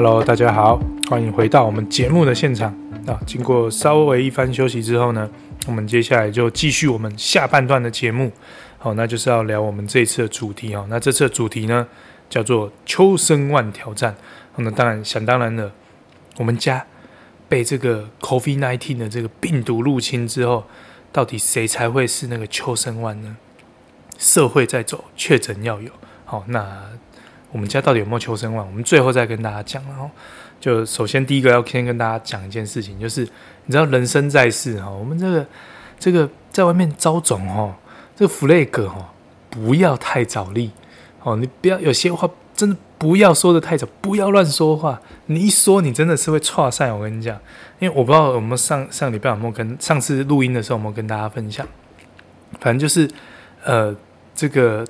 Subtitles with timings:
[0.00, 0.78] Hello，大家好，
[1.10, 2.72] 欢迎回到我们节目的现场
[3.04, 3.18] 啊！
[3.26, 5.28] 经过稍微一番休息之后呢，
[5.66, 8.30] 我们接下来就继续我们下半段的节目。
[8.78, 10.86] 好，那就是要聊我们这一次的主题哦。
[10.88, 11.84] 那这次的主题呢，
[12.30, 14.14] 叫做秋生万挑战。
[14.54, 15.72] 那当然，想当然了，
[16.36, 16.86] 我们家
[17.48, 20.62] 被这个 COVID-19 的这个病毒入侵之后，
[21.10, 23.36] 到底谁才会是那个秋生万呢？
[24.16, 25.90] 社会在走，确诊要有。
[26.24, 26.84] 好，那。
[27.50, 28.66] 我们家到底有没有求生万？
[28.66, 29.82] 我们最后再跟大家讲。
[29.84, 30.10] 然后，
[30.60, 33.22] 就首先第一个要先跟大家讲一件事情，就是
[33.64, 35.46] 你知道人生在世哈，我们这个
[35.98, 37.74] 这个在外面招总哈，
[38.14, 39.12] 这个 flag 哈，
[39.48, 40.70] 不要太早立
[41.22, 41.36] 哦。
[41.36, 45.00] 你不要有些话真的不要说的太早，不要乱说话。
[45.26, 46.92] 你一说，你真的是会错赛。
[46.92, 47.38] 我跟你讲，
[47.78, 51.66] 因为我不知道我们上上礼拜有没有跟上次录音的时候有没有跟大家分享，
[52.60, 53.10] 反正就是
[53.64, 53.96] 呃
[54.34, 54.84] 这个。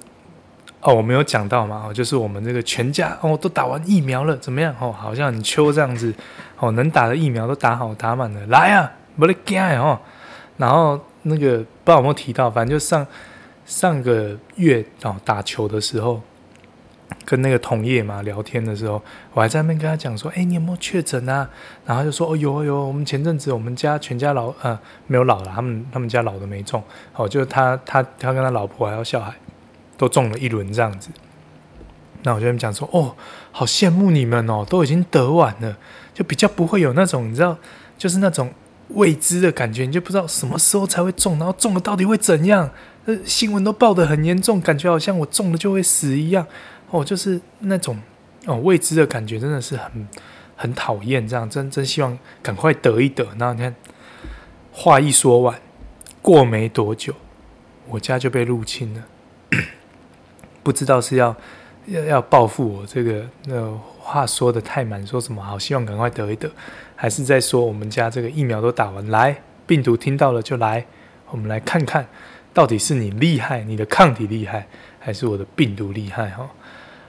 [0.81, 4.73] 哦，我没有讲到嘛，哦，就是我们这个全家哦都打完疫苗了，怎么样？
[4.79, 6.15] 哦，好像很秋这样子，
[6.59, 9.99] 哦，能打的疫苗都打好打满了，来啊，不得惊哦。
[10.57, 13.05] 然后那个不知道有没有提到，反正就上
[13.67, 16.21] 上个月哦打球的时候，
[17.25, 19.03] 跟那个同业嘛聊天的时候，
[19.35, 21.49] 我还在那边跟他讲说，哎，你有没有确诊啊？
[21.85, 26.81] 然后就说，哦，有有，我们前阵子我们家全家老呃没有老了，他们他们家老的没中，
[27.17, 29.35] 哦，就是他他他跟他老婆还有小孩。
[29.99, 31.11] 都中了一轮这样子，
[32.23, 33.15] 那我就跟他们讲说，哦，
[33.53, 35.77] 好羡慕你们哦，都已经得完了，
[36.15, 37.59] 就比较不会有那种你知道，
[37.99, 38.55] 就是那种
[38.91, 42.71] 未知的感觉，你就不知道什么时候才会中，然后中了到底会怎样？
[43.07, 46.47] 呃，新闻都报得很严重，感觉好像我中了就会死一样，
[46.91, 47.99] 哦，就是那种
[48.47, 50.09] 哦未知的感觉，真的是很
[50.55, 53.27] 很讨厌，这样真真希望赶快得一得。
[53.39, 53.75] 然后你看，
[54.71, 55.59] 话一说完，
[56.21, 57.15] 过没多久，
[57.89, 59.03] 我家就被入侵了。
[60.69, 61.35] 不知道是要
[61.87, 66.51] 要要报复我这个那话说的太满，说什么好希望赶快得一得，
[66.95, 69.35] 还是在说我们家这个疫苗都打完，来
[69.67, 70.85] 病毒听到了就来，
[71.31, 72.07] 我们来看看
[72.53, 74.69] 到底是你厉害，你的抗体厉害，
[75.01, 76.51] 还是我的病毒厉害哈？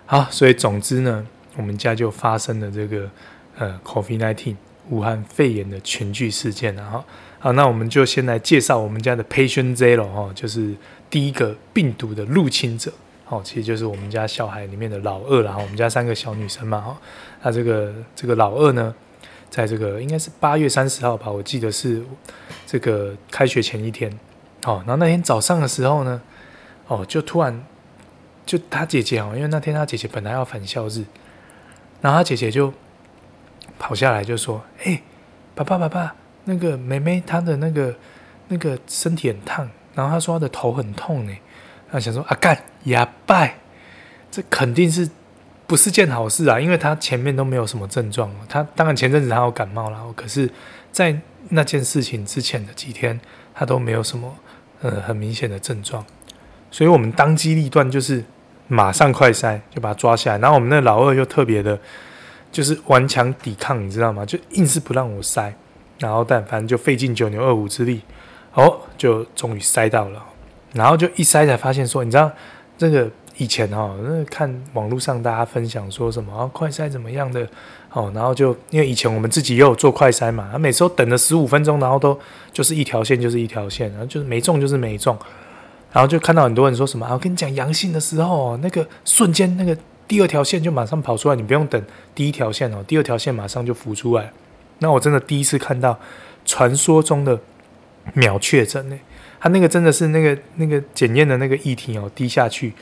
[0.05, 1.27] 好，所以总之呢，
[1.57, 3.09] 我们家就发生了这个
[3.57, 4.55] 呃，COVID nineteen
[4.89, 7.03] 武汉肺炎的群聚事件了哈。
[7.39, 10.73] 好，那我们就先来介绍我们家的 Patient Zero 哈，就是
[11.09, 12.93] 第一个病毒的入侵者。
[13.29, 16.97] 哦，其实就是我们家小孩里面的老二，然后我们家三个小女生嘛，哈，
[17.43, 18.93] 那这个这个老二呢，
[19.51, 22.03] 在这个应该是八月三十号吧，我记得是
[22.65, 24.11] 这个开学前一天，
[24.65, 26.19] 哦，然后那天早上的时候呢，
[26.87, 27.63] 哦，就突然
[28.47, 31.05] 就他姐姐哦，因为那天他姐姐本来要返校日，
[32.01, 32.73] 然后他姐姐就
[33.77, 35.03] 跑下来就说：“哎，
[35.53, 37.95] 爸爸爸爸，那个妹妹她的那个
[38.47, 41.33] 那个身体很烫，然后她说她的头很痛呢。”
[41.91, 43.55] 他想说啊，干哑拜，
[44.31, 45.09] 这肯定是
[45.65, 46.59] 不是件好事啊？
[46.59, 50.49] 因为他前面都没有什么症状，他当然前阵子他有感冒了，可是，
[50.91, 51.19] 在
[51.49, 53.19] 那件事情之前的几天，
[53.53, 54.35] 他都没有什么
[54.81, 56.05] 呃很明显的症状，
[56.71, 58.23] 所以我们当机立断，就是
[58.67, 60.37] 马上快筛，就把他抓下来。
[60.39, 61.79] 然后我们那老二又特别的，
[62.51, 64.25] 就是顽强抵抗，你知道吗？
[64.25, 65.53] 就硬是不让我筛，
[65.97, 68.01] 然后但反正就费尽九牛二虎之力，
[68.53, 70.23] 哦，就终于筛到了。
[70.73, 72.31] 然后就一筛才发现说，你知道
[72.77, 77.47] 这个以前哦，那看网络上大家分享说什么啊，快筛怎么样的
[77.91, 82.19] 哦，然后就因为以前我们自己也有做快筛嘛，他每次都等了十五分钟，然后都
[82.51, 85.17] 就是一条线就是一条线，然后就是没中就是没中，
[85.91, 89.75] 然后就看到很多人说什么啊，我跟你讲阳性的时候，那个瞬间那个
[90.07, 91.81] 第二条线就马上跑出来，你不用等
[92.13, 94.31] 第一条线哦，第二条线马上就浮出来。
[94.79, 95.97] 那我真的第一次看到
[96.45, 97.39] 传说中的
[98.13, 98.99] 秒确诊呢。
[99.39, 102.73] 他那个真的是那个那个检验的那个液体哦，滴下去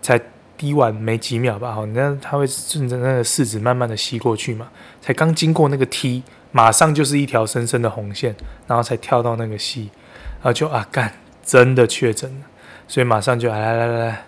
[0.00, 0.20] 才
[0.56, 4.68] 滴完没几秒吧，好，你看他会顺着那个试纸慢慢的吸过去嘛，
[5.00, 6.22] 才刚经过那个 T，
[6.52, 11.14] 马上就是一条深深的红线，然后才跳到那个 C，然后就啊干，
[11.44, 12.46] 真的确诊了，
[12.86, 14.26] 所以马上就来来来来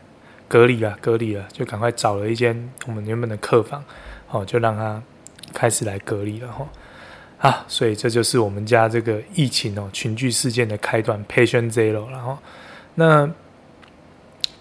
[0.48, 3.84] 隔离了隔离了，就赶快找了一间我们原本的客房，
[4.30, 5.02] 哦，就让他
[5.52, 6.66] 开始来隔离了哈。
[7.42, 12.08] 啊，所以这就是我们家这个疫情哦，群聚事件的开端，Patient Zero。
[12.08, 12.38] 然后，
[12.94, 13.28] 那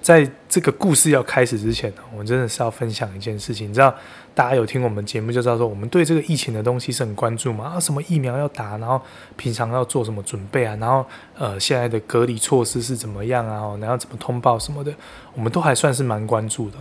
[0.01, 3.69] 在这个故事要开始之前呢，我们真的是要分享一件事情。
[3.69, 3.93] 你知道，
[4.33, 7.65] 大家有听我们节目就知道说，我们对这个疫情的东西是很关注嘛。
[7.65, 8.99] 啊，什么疫苗要打，然后
[9.37, 11.05] 平常要做什么准备啊，然后
[11.37, 13.77] 呃，现在的隔离措施是怎么样啊？
[13.79, 14.91] 然后怎么通报什么的，
[15.35, 16.77] 我们都还算是蛮关注的。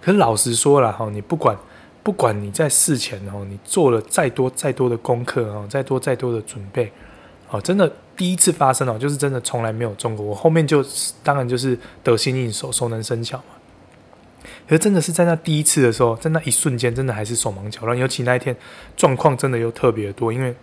[0.00, 1.54] 可是老实说了哈，你不管。
[2.04, 6.92] 不管你在事前哦，你做了再多再多的功课哦，再多再多的准备
[7.50, 10.24] 哦，真的第一次发生哦，就是真的从来没有中过。
[10.24, 10.84] 我后面就
[11.22, 13.44] 当然就是得心应手，熟能生巧嘛。
[14.68, 17.96] 可是真的是在那第一次的时候，在那一瞬间，真的还是手忙脚乱。
[17.96, 18.54] 尤其那一天
[18.96, 20.54] 状况真的又特别多，因为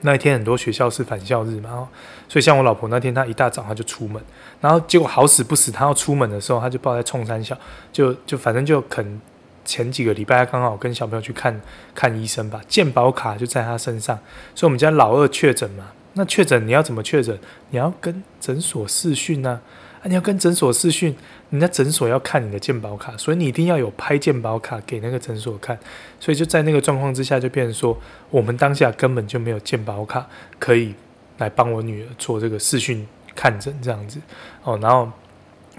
[0.00, 1.88] 那一天很多学校是返校日嘛，哦
[2.28, 4.20] 所以像我老婆那天，她一大早她就出门，
[4.60, 7.54] 然后结果好死不死，她要出门的时候，她就抱在冲山小，
[7.92, 9.20] 就就反正就肯
[9.64, 11.60] 前几个礼拜刚好跟小朋友去看
[11.94, 14.18] 看医生吧，健保卡就在他身上，
[14.54, 17.38] 所以我们家老二确诊嘛，那确诊你要怎么确诊？
[17.70, 19.60] 你要跟诊所视讯啊。
[20.02, 21.14] 啊、你要跟诊所视讯，
[21.50, 25.78] 人家诊所要看你的健保卡，所以你一定要有拍健保卡给那个诊所看。
[26.18, 27.96] 所以就在那个状况之下，就变成说，
[28.28, 30.26] 我们当下根本就没有健保卡
[30.58, 30.92] 可以
[31.38, 33.06] 来帮我女儿做这个视讯
[33.36, 34.20] 看诊这样子。
[34.64, 35.08] 哦，然后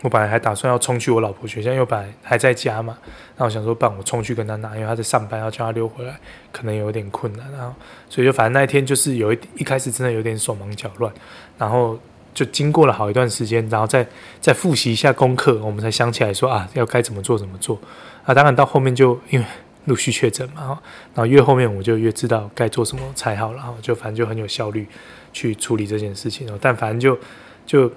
[0.03, 2.95] 我本来还打算要冲去我老婆学校，因为本来还在家嘛。
[3.35, 6.19] 然后我想说，帮我冲去跟她拿，因为她在上班，要叫她溜回来，
[6.51, 7.51] 可能有点困难。
[7.51, 7.73] 然后，
[8.07, 11.11] 所以就反正那一天就是有一一开始真的有点手忙脚乱，
[11.57, 11.97] 然后。
[12.35, 14.03] 就经过了好一段时间，然后再
[14.41, 17.79] 再复习一下功课，我们才想起来说啊，要该怎么做怎么做
[18.25, 18.33] 啊。
[18.33, 19.45] 当然到后面就因为
[19.85, 20.81] 陆续确诊嘛，
[21.13, 24.87] 然后越后面我就越知道该做什么才好，然后就反正就很有效率
[25.31, 26.47] 去处理这件事情。
[26.59, 27.15] 但反正就
[27.67, 27.87] 就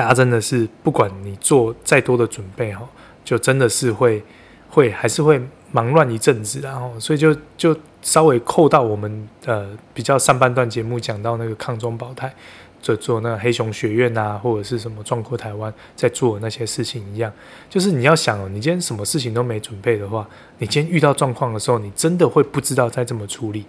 [0.00, 2.88] 大家真的是不管你做再多的准备哈，
[3.22, 4.22] 就真的是会
[4.70, 5.38] 会还是会
[5.72, 12.32] 忙乱一阵子，然后所以就就稍微扣到我们呃比较上半段节目讲到那个抗中保台。
[12.82, 17.30] 做做那个黑熊学院啊，或者是什么壮阔台湾在做那些事情一样，
[17.68, 20.26] 就是你要想，你今天什么事情都没准备的话，
[20.56, 23.66] 你今天遇到状况的时候，你真的会不知道该怎么处理。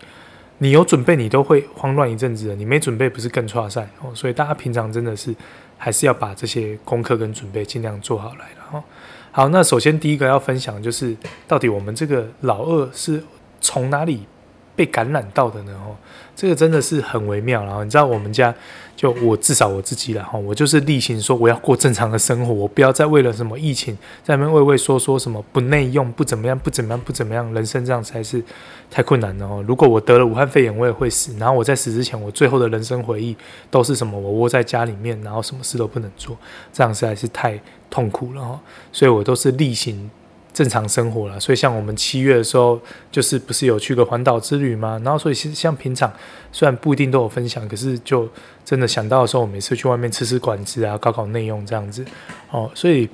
[0.60, 4.12] 你有准备，你都会慌乱一阵子的；你没准备，不是更挫赛哦。
[4.14, 5.36] 所以大家平常真的是
[5.84, 8.84] 还是要把这些功课跟准备尽量做好来了哈。
[9.32, 11.18] 好，那首先第一个要分享就是，
[11.48, 13.24] 到底我们这个老二是
[13.60, 14.28] 从哪里
[14.76, 15.74] 被感染到的呢？
[15.84, 15.98] 哦，
[16.36, 17.64] 这个真的是很微妙。
[17.64, 18.54] 然后你知道我们家。
[18.94, 28.44] 就我至少我自己了哈，我就是例行说我要过正常的生活，我不要再为了什么疫情在那边畏畏缩缩，什么不内用不怎么样不怎么样不怎么样，人生这样才是
[28.92, 29.64] 太困难了哦。
[29.68, 31.36] 如果我得了武汉肺炎，我也会死。
[31.40, 33.36] 然后我在死之前，我最后的人生回忆
[33.72, 34.20] 都是什么？
[34.20, 36.38] 我窝在家里面，然后什么事都不能做，
[36.72, 38.60] 这样实在是太痛苦了哈。
[38.92, 40.12] 所以我都是例行。
[40.54, 42.78] 正常生活了，所以像我们七月的时候，
[43.10, 45.00] 就是不是有去个环岛之旅吗？
[45.04, 46.12] 然后所以其实像平常
[46.52, 48.28] 虽然不一定都有分享，可是就
[48.66, 52.06] 真的想到的时候，我每次去外面吃吃馆子啊，搞搞内用这样子
[52.50, 52.70] 哦。
[52.76, 53.08] 所以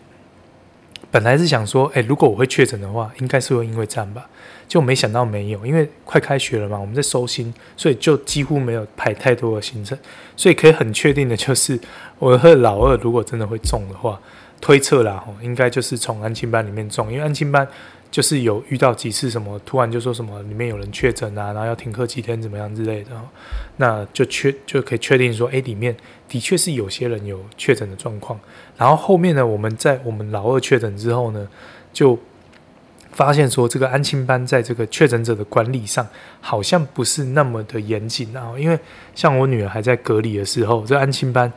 [1.12, 4.28] 本来是想说，诶，如果我会确诊的话，应该是会因为这样吧，
[4.68, 9.96] 就没想到没有，因为快开学了嘛，我们在收心，所以就几乎没有排太多的行程，
[10.36, 11.80] 所以可以很确定的就是，
[12.18, 14.20] 我和老二如果真的会中的话。
[14.60, 17.68] 推测啦，吼，应该就是从安亲班里面中，因为安亲班
[18.10, 23.12] 就是有遇到几次什么，突然就说什么里面有人确诊啊，然后要停课几天怎么样之类的，
[23.78, 25.96] 那就确就可以确定说，诶，里面
[26.28, 28.40] 的确是有些人有确诊的状况。
[28.78, 31.48] 然后后面呢，我们在我们老二确诊之后呢，
[31.94, 32.18] 就
[33.12, 36.08] 发现说这个安亲班在这个确诊者的管理上
[36.40, 38.80] 好像不是那么的严谨啊，因为
[39.14, 41.52] 像我女儿还在隔离的时候，这安亲班。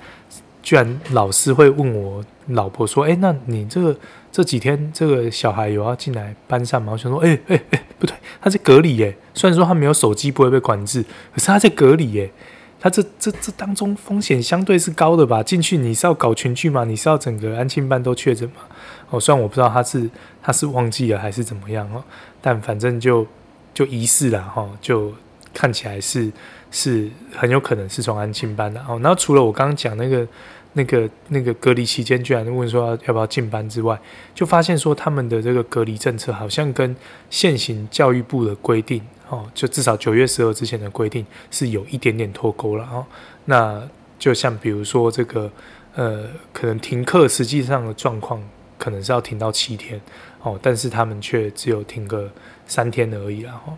[0.63, 3.97] 居然老师会问我老婆说：“诶，那你这个
[4.31, 9.17] 这几天这个小孩有要进来班上吗？”我想说：“诶诶诶，不对，他在隔离耶。
[9.35, 11.03] 虽然说他没有手机，不会被管制，
[11.33, 12.31] 可是他在隔离耶。
[12.79, 15.43] 他这这这当中风险相对是高的吧？
[15.43, 16.85] 进去你是要搞群聚吗？
[16.85, 18.63] 你是要整个安庆班都确诊吗？
[19.11, 20.09] 哦，虽然我不知道他是
[20.43, 22.03] 他是忘记了还是怎么样哦，
[22.41, 23.27] 但反正就
[23.75, 25.13] 就疑似了哈，就
[25.53, 26.31] 看起来是。”
[26.71, 28.99] 是很有可能是从安庆班的哦。
[29.03, 30.27] 然后除了我刚刚讲那个、
[30.73, 33.99] 那个、那个隔离期间，居然问说要要不要进班之外，
[34.35, 36.95] 就发现说他们的这个隔离政策好像跟
[37.29, 43.05] 现行教育部的规定哦，就至少九月十二之前的规定是有一点点脱钩了哦。
[43.47, 43.83] 那
[44.19, 45.51] 就像比如说这个
[45.95, 48.41] 呃，可能停课实际上的状况
[48.79, 50.01] 可能是要停到七天
[50.43, 52.31] 哦，但是他们却只有停个
[52.67, 53.75] 三天而已了哦。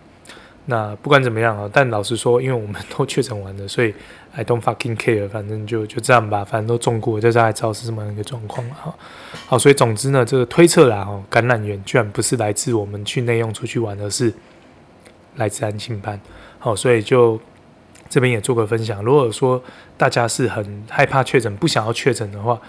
[0.66, 3.92] 那不管怎么样啊，但老实说，因为我们都确诊完了，所以
[4.32, 8.94] I don't fucking care，反正就就这样吧，反正都中过，就大概知道是什么样一个状况了哈。
[9.46, 14.32] 好，所以总之呢，这个推测啦，哈，感染源居然不是来自我们去内用出去玩，而是
[15.34, 16.20] 来自安庆班。
[16.60, 17.40] 好，所以就
[18.08, 19.02] 这边也做个分享。
[19.02, 19.60] 如果说
[19.96, 22.60] 大家是很害怕确诊，不想要确诊的话，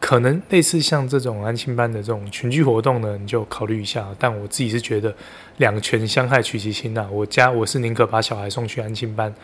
[0.00, 4.06] 可能类似像这种安心班的这种群聚活动呢，你就考虑一下。
[4.18, 5.14] 但我自己是觉得
[5.56, 7.08] 两全相害取其轻呐。
[7.10, 9.34] 我家我是宁可把小孩送去安心班，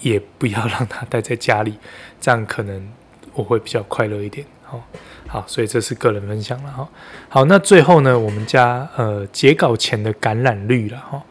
[0.00, 1.74] 也不要让他待在家里，
[2.20, 2.92] 这样可能
[3.32, 4.46] 我会比较快乐一点。
[4.62, 4.82] 好，
[5.26, 6.88] 好，所以这是个人分享了哈。
[7.28, 11.22] 好，那最后呢，我们家呃截稿前的感染率了哈，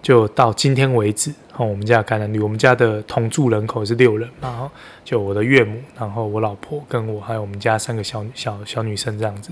[0.00, 1.32] 就到今天为止。
[1.60, 4.70] 哦，我们家感染率，我们家的同住人口是六人，然后
[5.04, 9.50] 就我的岳母，然后我老婆跟我，还有我们家三个小小小女生这样子。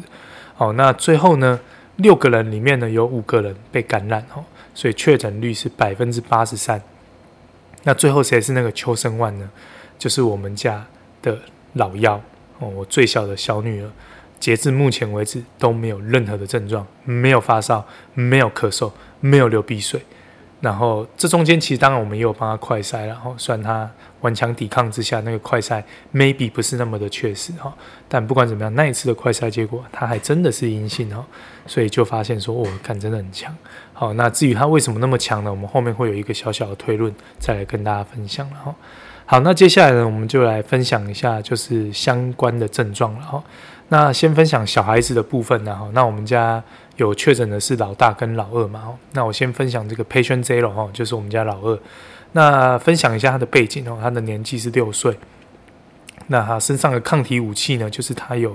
[0.57, 1.61] 哦，那最后呢，
[1.97, 4.43] 六个人里面呢，有五个人被感染哦，
[4.75, 6.81] 所以确诊率是百分之八十三。
[7.83, 9.47] 那最后谁是那个秋生万呢？
[9.99, 10.83] 就是我们家
[11.21, 11.38] 的
[11.75, 12.15] 老幺
[12.61, 13.91] 哦，我最小的小女儿，
[14.41, 20.00] 截至目前为止都没有任何的症状，没有发烧，没有咳嗽，没有流鼻水。
[20.61, 23.88] 然后这中间其实当然我们也有帮他快筛，然后虽然他
[24.23, 25.81] 顽强抵抗之下，那个快筛
[26.12, 27.73] maybe 不是那么的确实哈，
[28.09, 31.25] 但不管怎么样，那一次的快筛结果他还真的是阴性哈，
[31.65, 33.57] 所以就发现说，哦，看真的很强。
[33.93, 35.50] 好，那至于他为什么那么强呢？
[35.50, 38.75] 我们后面会有一个小小的推论，再来跟大家分享了哈。
[39.27, 43.45] 好，那接下来呢，我们就来分享一下就是相关的症状了哈。
[43.91, 45.88] 那先分享小孩子的部分呢哈。
[45.93, 46.61] 那我们家。
[46.99, 48.83] 有确诊的是老大跟老二嘛？
[48.87, 51.76] 哦，那我先分享这个 patient zero 哈，就是我们家老二。
[52.33, 55.19] 那分享一下他的背景哦，他的年纪是六岁。
[56.28, 58.55] 那他身上的抗体武器呢，就是他有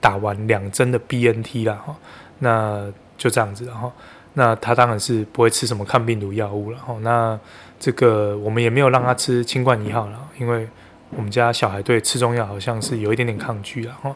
[0.00, 1.96] 打完两针的 BNT 啦哈。
[2.40, 3.90] 那就这样子哈。
[4.34, 6.94] 那他当然是不会吃什么抗病毒药物了哈。
[7.00, 7.38] 那
[7.80, 10.68] 这个我们也没有让他吃清冠一号了，因为。
[11.16, 14.12] 我们家小孩对吃中药好像是有一点点抗拒了，哈，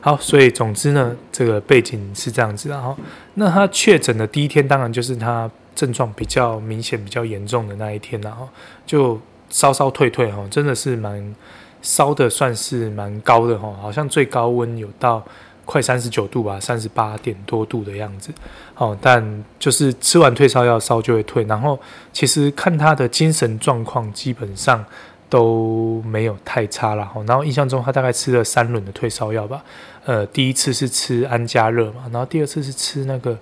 [0.00, 2.96] 好，所以总之呢，这个背景是这样子，然后
[3.34, 8.48] 那他确诊的第一天，当然就是他症状比较明显、比较严重的那一天，然后
[8.86, 9.20] 就
[9.50, 11.34] 烧烧退退，哈，真的是蛮
[11.82, 15.22] 烧的，算是蛮高的，哈，好像最高温有到
[15.64, 18.32] 快三十九度吧，三十八点多度的样子，
[18.74, 21.78] 好，但就是吃完退烧药烧就会退，然后
[22.12, 24.84] 其实看他的精神状况，基本上。
[25.30, 29.62] 都没有太差了，然后印象中他大概吃了三轮的退烧药吧，
[30.04, 33.38] 呃，第一次是吃安佳乐嘛，然后第二次是吃那个，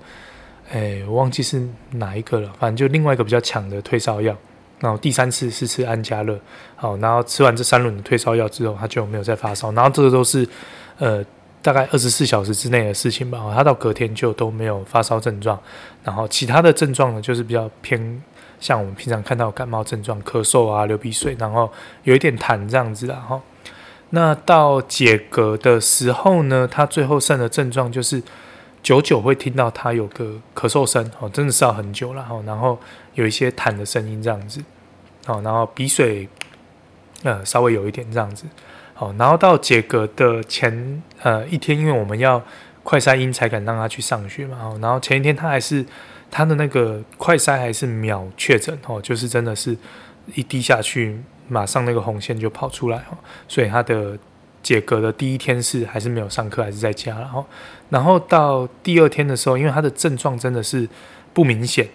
[0.71, 4.37] 哎，我忘记是哪一个了，反正就另外一个比较强的退烧药，
[4.80, 6.38] 然后第三次是吃安佳乐，
[6.76, 10.47] 好，然后吃完这三轮的退烧药之后，他就没有再发烧，然后这个都是
[10.99, 11.25] 呃
[11.62, 15.59] 大概二十四小时之内的事情吧，他到隔天就都没有发烧症状，
[16.04, 18.23] 然后其他的症状呢就是比较偏。
[18.61, 21.71] 像我们平常看到感冒症状，咳嗽啊、流鼻水，然后
[22.03, 23.41] 有一点痰这样子，然后
[24.11, 28.23] 那到解隔的时候呢，他最后剩的症状就是
[28.83, 32.79] 久久会听到他有个咳嗽声，哦，真的是要很久了，哈，然后
[33.15, 34.61] 有一些痰的声音这样子，
[35.27, 36.29] 哦，然后鼻水
[37.23, 38.45] 呃稍微有一点这样子，
[38.99, 42.43] 哦，然后到解隔的前呃一天，因为我们要
[42.83, 45.87] 快筛阴才敢让他去上学嘛，然后前一天他还是。
[46.30, 49.76] 他的那个快筛还是秒确诊哦，就是真的是
[50.35, 53.16] 一滴下去，马上那个红线就跑出来哦，
[53.49, 54.18] 所以他的
[54.62, 57.47] 解隔的第一天是还是没有上课，还是在家，然后
[57.90, 60.87] 然后到第二天的时候，因为他的症状真的是
[61.32, 61.88] 不明显，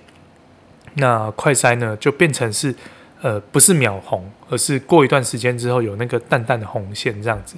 [0.95, 2.73] 那快筛呢就变成是
[3.21, 7.55] 呃不是秒红，而是过一段时间之后有那个淡淡的红线这样子，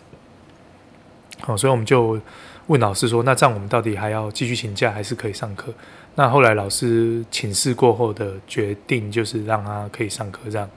[1.42, 2.20] 好，所以我们就
[2.68, 5.74] 问老师说，那这样我们到底还要继续请假，还是可以上课？
[6.18, 10.70] 那后来老师请示过后的决定就是让他可以上课这样，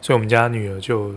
[0.00, 1.14] 所以我们家女儿就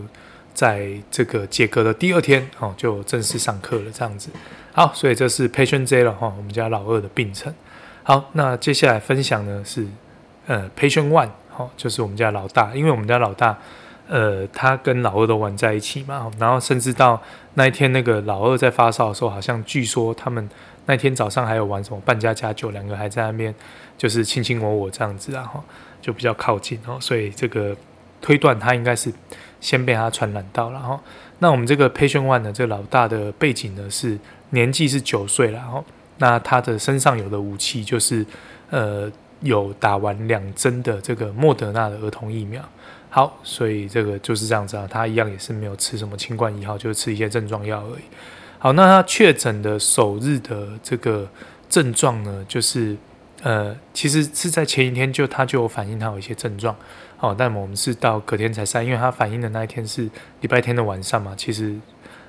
[0.54, 4.30] 在这个解隔的第二天哦，就正式上课了这样子。
[4.74, 7.52] 好，所以这是 Patient J 了哈，我们家老二的病程。
[8.04, 9.88] 好，那接下来分享呢是
[10.46, 13.58] 呃 Patient One 哈，就是我们家老大，因为我们家老大
[14.08, 17.20] 呃他跟老二都玩在一起嘛，然后甚至到
[17.56, 20.48] 那一天那个老二在发烧的时候，好像据说他们。
[20.90, 23.54] 那天早上还有玩什么扮家家酒，两个还在那边
[23.96, 25.64] 就是卿卿我我这样子，啊，哈
[26.02, 27.78] 就比较靠近哦，所以这个
[28.20, 29.14] 推断他应该是
[29.62, 31.00] 先被他传染到了哈。
[31.38, 34.18] 那我们这个 patient one 呢，这个老大的背景呢是
[34.50, 35.86] 年纪是九岁了哈。
[36.18, 38.26] 那他的身上有的武器就是
[38.72, 42.68] 呃有打完两针的这个莫德纳的儿童疫苗。
[43.12, 48.04] 好，所以这个就是这样子啊，他一样也是没有吃什么清冠一号，就是吃一些症状药而已。
[48.62, 51.26] 好，那他确诊的首日的这个
[51.70, 52.98] 症状呢，就是
[53.42, 56.76] 呃，其实是在前一天就他就有反映，他有一些症状。
[57.16, 60.10] 好，但我们是到隔天才筛，因为他反应的那一天是
[60.42, 61.74] 礼拜天的晚上嘛，其实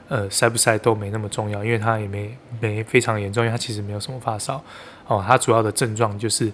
[0.08, 4.62] 呃筛不筛都没那么重要，因为他也没没非常严重，因为他其实没有什么发烧。
[5.08, 6.48] 哦，他主要的症状就是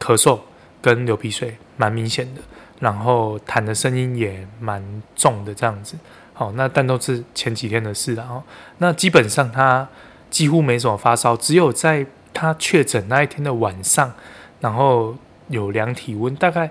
[0.00, 0.40] 咳嗽
[0.82, 2.40] 跟流鼻水，蛮明显的，
[2.80, 4.82] 然后痰的声音也蛮
[5.14, 5.96] 重的这样子。
[6.34, 8.42] 好，那但都是前几天的事了哦。
[8.78, 9.88] 那基本上他
[10.30, 14.12] 几乎没什么发烧，只有在他确诊那一天的晚上，
[14.60, 15.16] 然后
[15.48, 16.68] 有量体温，大概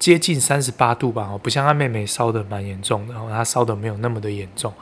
[0.00, 1.30] 接近三十八度吧。
[1.32, 4.72] 哦，不像他妹妹烧的蛮严重的，然后他烧的没有那么的严重，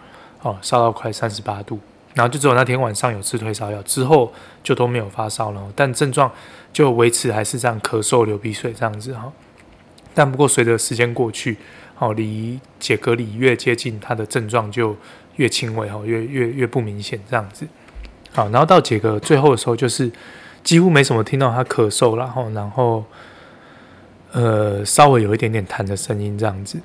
[0.40, 1.78] 哦，烧到快三十八度。
[2.14, 6.30] 然后就只有那天晚上有吃退烧药，之后就都没有发烧了，但症状
[6.72, 9.30] 就维持还是这样，咳嗽、流鼻水这样子哈。
[10.14, 11.56] 但不过随着时间过去，
[12.02, 14.96] 哦，离解隔离越接近，它的症状就
[15.36, 17.64] 越轻微，哦，越越越不明显这样子。
[18.32, 20.10] 好，然后到解隔最后的时候，就是
[20.64, 23.04] 几乎没什么听到他咳嗽，然后然后
[24.32, 26.80] 呃稍微有一点点痰的声音这样子。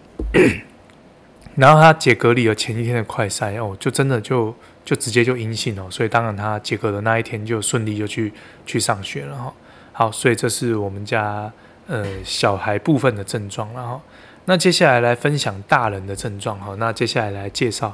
[1.56, 4.54] 然后他解隔离了前一天的快筛哦，就真的就
[4.86, 8.32] 就直接就阴性哦，所以当然他解隔的那一天就顺利就去
[8.68, 9.52] 去上学了哈。
[9.92, 11.52] 好，所以这是我们家
[11.88, 14.00] 呃小孩部分的症状，然后
[14.50, 16.74] 那接下来来分享大人的症状哈。
[16.80, 17.94] 那接下来来介绍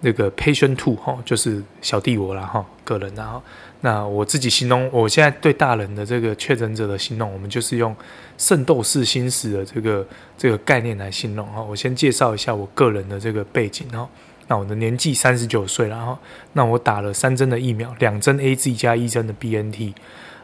[0.00, 3.42] 那个 patient two 哈，就是小弟我了哈，个人然后。
[3.80, 7.94] 那我自己形容，我现在对大人的这个确诊者的形容，我们就是用
[8.36, 11.62] 圣斗士星矢的这个这个概念来形容哈。
[11.62, 14.06] 我先介绍一下我个人的这个背景哈。
[14.48, 16.18] 那我的年纪三十九岁了哈。
[16.52, 19.94] 那我打了三针的疫苗，两针 AZ 加一针的 BNT。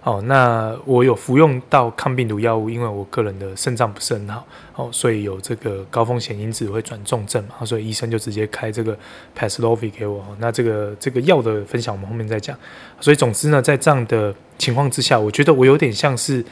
[0.05, 4.45] 哦，那我有服用到抗病毒药物，因为我个人的肾脏不是很好，
[4.75, 8.99] 哦，所以有这个高风险因子会转重症嘛，所以医生就直接开这个
[9.39, 10.25] Paxlovid 给我。
[10.41, 12.59] 那这个这个药的分享我们后面再讲。
[13.01, 16.45] 所以总之呢，在这样的情况之下，我觉得我有点像是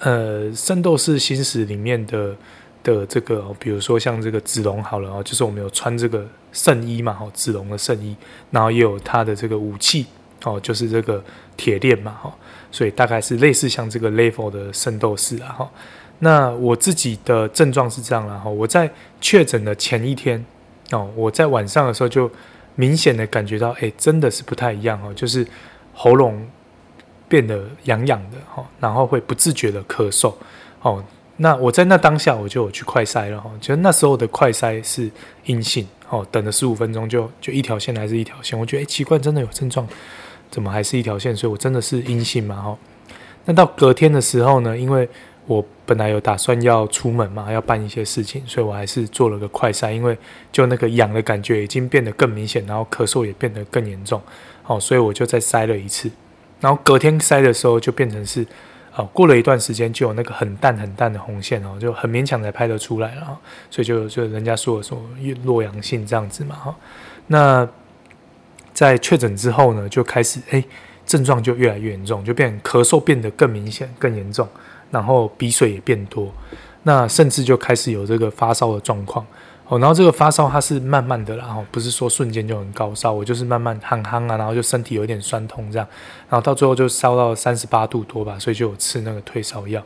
[0.00, 2.34] 呃《圣斗士星矢》里面的
[2.82, 8.16] 的这个，比如说像这个子龙好了哦，就是我们有穿这个圣衣嘛，哦，子龙的圣衣，
[8.50, 10.06] 然后也有他的这个武器
[10.42, 11.22] 哦，就是这个
[11.56, 12.34] 铁链嘛，哈。
[12.70, 15.70] 所以大概是类似像这个 level 的圣斗士啊哈，
[16.18, 20.44] 那我自己的症状是这样啦哈，我在确诊的前一天
[20.90, 22.30] 哦，我在晚上的时候就
[22.74, 25.46] 明显的感觉到，哎，真的是不太一样哦，就是
[25.94, 26.46] 喉咙
[27.28, 30.34] 变得痒痒的哈，然后会不自觉的咳嗽
[30.82, 31.02] 哦。
[31.36, 35.10] 那我在那当下我就有去快筛了哈，其实那时候的快筛是
[35.44, 39.86] 阴性哦，等了十五分钟就就一条线还是一条线，我觉得哎奇怪，真的有症状。
[40.50, 41.36] 怎么还是一条线？
[41.36, 42.56] 所以我真的是阴性嘛？
[42.56, 42.78] 哈，
[43.44, 44.76] 那到隔天的时候呢？
[44.76, 45.08] 因为
[45.46, 49.92] 我本来有打算要出门嘛，要办一些事情，所以我还是做了个快筛。
[49.92, 50.16] 因为
[50.52, 54.20] 就那个痒的感觉已经变得更明显，然后咳嗽也变得更严重，
[54.66, 56.10] 哦，所以我就再筛了一次。
[56.60, 58.46] 然后隔天筛的时候就变成是，
[58.94, 63.38] 哦，过了一段时间就有那个很淡很淡的红线哦，就很勉强才拍得出来了，
[63.70, 65.02] 所以就就人家说的说
[65.42, 66.76] 弱阳性这样子嘛，哈，
[67.26, 67.68] 那。
[68.78, 70.62] 在确诊之后呢，就开始哎，
[71.04, 74.46] 症状就越来越严重，就变咳嗽变得更明显、更严重，
[74.92, 76.32] 然后鼻水也变多，
[76.84, 79.26] 那甚至就开始有这个发烧的状况
[79.66, 79.80] 哦。
[79.80, 85.88] 然后这个发烧它是慢慢的，然后不是说瞬间就很高烧，我就是慢慢夯夯啊，然后就身体有点酸痛这样，
[86.28, 89.82] 然后到最后就烧到三十八度多吧，所以就有吃那个退烧药。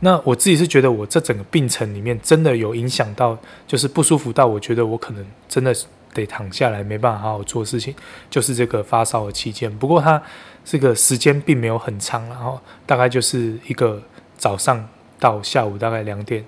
[0.00, 5.74] 那我自己是觉得我这整个病程里面真的有影响到，就是不舒服到我觉得我可能真的。
[6.14, 7.94] 得躺下来，没办法好好做事情，
[8.30, 9.70] 就是这个发烧的期间。
[9.78, 10.22] 不过它
[10.64, 14.00] 这个时间并没有很长，然后大概就是一个
[14.38, 16.42] 早上到下午大概两点，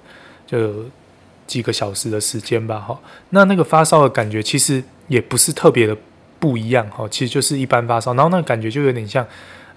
[0.47, 0.87] 就
[1.47, 2.79] 几个小时的时间吧。
[2.79, 2.99] 哈，
[3.31, 5.97] 那那个发烧的感觉其实也不是特别的
[6.39, 8.15] 不一样，哈，其实就是一般发烧。
[8.15, 9.27] 然后那感觉就有点像，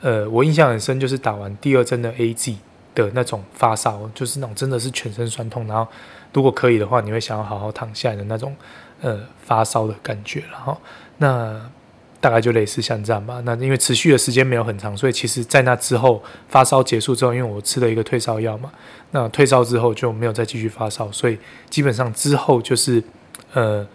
[0.02, 2.56] 呃，我印象很深，就是打完第二针的 AZ
[2.95, 5.86] 的那种发烧，就是那种真的是全身酸痛，然后
[6.34, 8.56] 如果可以的话，你会想要好好躺下来的那种。
[9.01, 10.77] 呃，发烧的感觉，然后
[11.19, 11.69] 那
[12.19, 13.41] 大概就类似像这样吧。
[13.45, 18.69] 那因为持续的时间没有很长，所以其实在那之后发烧结束之后，因为我吃了一个退烧药嘛，
[19.12, 21.38] 那退烧之后就没有再继续发烧，所以
[21.69, 23.01] 基本上之后就是
[23.53, 23.88] 呃，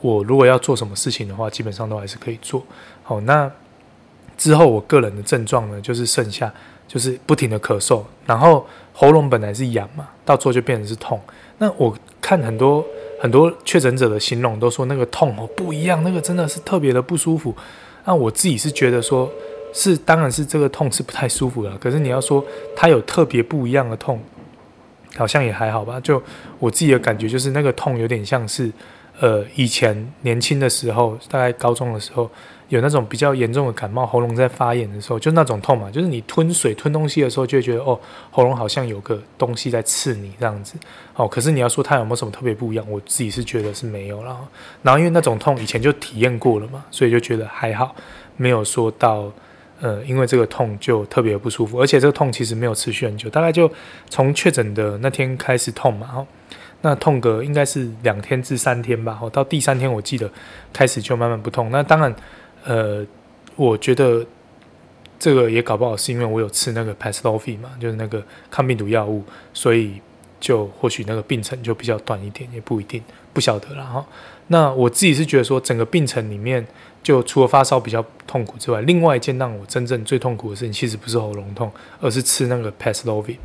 [0.00, 2.64] 我如果要做什么事情的话，基本上都还是可以做。
[3.02, 3.50] 好，那
[4.38, 6.50] 之后我个人的症状呢，就是剩下
[6.88, 11.20] 就是不停的咳嗽，然后喉咙本来是痒嘛，到最后就变成是痛。
[11.58, 12.82] 那我看很多。
[13.18, 17.54] 很多确诊者的形容都说那个痛哦不一样，那个真的是特别的不舒服。
[18.04, 19.30] 那我自己是觉得说，
[19.72, 24.20] 是当然是这个痛是不太舒服的，可是你要说它有特别不一样的痛，
[25.16, 25.98] 好像也还好吧。
[26.00, 26.22] 就
[26.58, 28.70] 我自己的感觉就是那个痛有点像是，
[29.20, 32.30] 呃，以前年轻的时候，大概高中的时候。
[32.68, 37.96] 有那种比较严重的感冒，喉咙在发炎的时候，就那种痛嘛，就是你吞水吞东西的时候，就会觉得哦，
[38.32, 40.74] 喉咙好像有个东西在刺你这样子。
[41.14, 44.36] 哦，可是你要说它有没有什么特别不一样，我自己是觉得是没有啦。
[44.82, 47.94] 然后因为那种痛以前就体验过了嘛，所以就觉得还好，
[48.36, 49.30] 没有说到
[49.80, 53.70] 呃，因为这个痛就特别不舒服，而且这个痛其实没有持续很久，大概就
[54.10, 56.26] 从确诊的那天开始痛嘛，哦，
[56.80, 60.28] 那痛个应该是两天至三天吧，哦，到第三天我记得
[60.72, 62.12] 开始就慢慢不痛，那当然。
[62.66, 63.06] 呃，
[63.54, 64.26] 我觉得
[65.18, 69.22] 这个也搞不好是因为我有吃那个 Paxlovid 嘛，就是那个抗病毒药物，
[69.54, 70.00] 所以
[70.40, 73.02] 就或许那个病程就比较短一点，也不一定，
[73.32, 74.04] 不晓得了哈。
[74.48, 76.66] 那我自己是觉得说，整个病程里面，
[77.02, 83.38] 就除了发烧比较痛苦之外，另外一件让我真正最痛苦的事情，其实不是喉咙痛，而是吃那个 Paxlovid。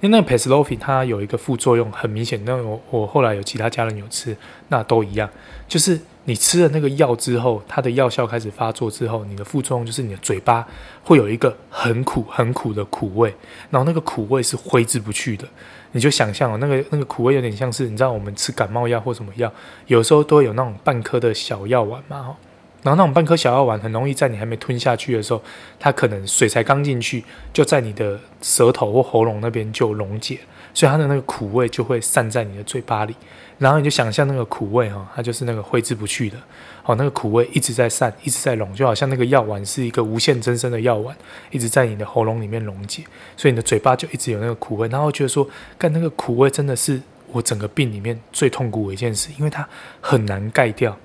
[0.00, 4.36] 因为那个 Paxlovid 它有一个副作用很明显，那我我后来有其他家人有吃，
[4.68, 5.28] 那都一样，
[5.66, 10.66] 就是你吃了那个药之后，它的药效开始发作之后，你的副作用就是你的嘴巴
[11.02, 13.34] 会有一个很苦很苦的苦味，
[13.70, 15.46] 然后那个苦味是挥之不去的。
[15.92, 19.50] 你就想象哦，那个那个苦味有点像是你知道我们吃感冒药或什么药，
[19.86, 22.36] 有时候都会有那种半颗的小药丸嘛哈，
[22.86, 25.42] 然后那种半颗小药丸很容易在你还没吞下去的时候，
[25.80, 30.38] 它可能水才刚进去，就在你的舌头或喉咙那边就溶解，
[30.72, 33.16] 所以它的那个苦味就会散在你的嘴巴里，
[33.58, 36.38] 然后你就想象那个苦味哈，它就是那个挥之不去的。
[36.84, 41.16] 哦，那个苦味一直在散，一直在溶，就好像那个药丸是一个无限增生的药丸，
[41.50, 43.02] 一直在你的喉咙里面溶解，
[43.36, 44.86] 所以你的嘴巴就一直有那个苦味。
[44.86, 49.68] 然后觉得说，干那个苦味真的是我整个病里面最痛苦的一件事，因为它
[50.00, 50.96] 很难盖掉。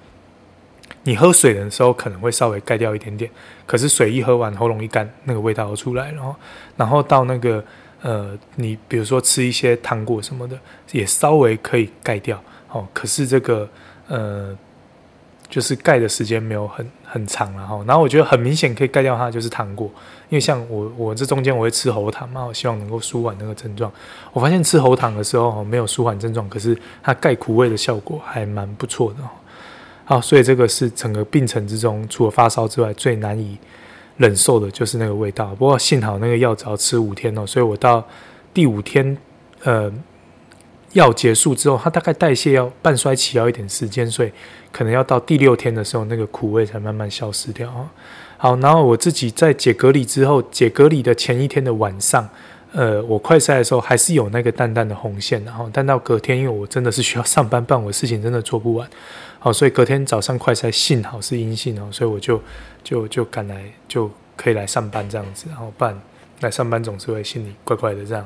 [1.03, 3.29] 你喝水的时候可能会稍微盖掉一点点，
[3.65, 6.17] 可是水一喝完，喉咙一干，那个味道就出来了。
[6.17, 6.35] 然后，
[6.77, 7.63] 然后到那个
[8.01, 10.57] 呃，你比如说吃一些糖果什么的，
[10.91, 12.41] 也稍微可以盖掉。
[12.69, 13.69] 哦，可是这个
[14.07, 14.57] 呃。
[15.49, 19.91] 就是盖的时间没有很很长了哈，然后我觉得很明显可以盖掉它就是糖果，
[20.29, 23.91] 因为像我我这中间我会吃喉糖嘛，我希望能够舒缓那个症状。
[24.31, 29.17] 我发现吃喉糖的时候没有舒缓症状，可是它盖苦味的效果还蛮不错的。
[30.11, 33.57] 啊，所以这个是整个病程之中除了发烧之外最难以
[34.17, 35.55] 忍受的就是那个味道。
[35.55, 38.05] 不过幸好那个药只要吃五天哦，所以我到
[38.53, 39.17] 第五天
[39.63, 39.91] 呃。
[40.93, 44.31] 药结束之后，它大概代谢要半衰期要一点时间，所以
[44.73, 47.89] 可能要到第六天的时候，那个苦味才慢慢消失掉啊。
[48.35, 52.27] 好，然后我自己在解隔离之后，解隔离的前一天的晚上，
[52.73, 58.85] 呃，我快筛的时候还是有那个淡淡的红线，然后但到隔天，因为我真的是需要上班办我事情，真的做不完，
[59.43, 62.39] 好，所以隔天早上快筛幸好是阴性哦，所以我就
[62.83, 65.99] 就就赶来就可以来上班这样子，然后办
[66.41, 68.23] 来上班总是会心里怪怪的这样。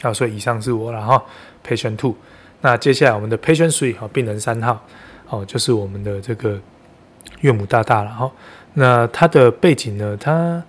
[0.00, 1.20] 好，所以以上是我了哈。
[1.66, 2.14] Patient two，
[2.60, 4.86] 那接下来我们的 Patient three 哈，病人三号，
[5.28, 6.56] 哦，就是我们的这个
[7.40, 8.30] 岳母大大了哈。
[8.74, 10.62] 那他的背景呢，他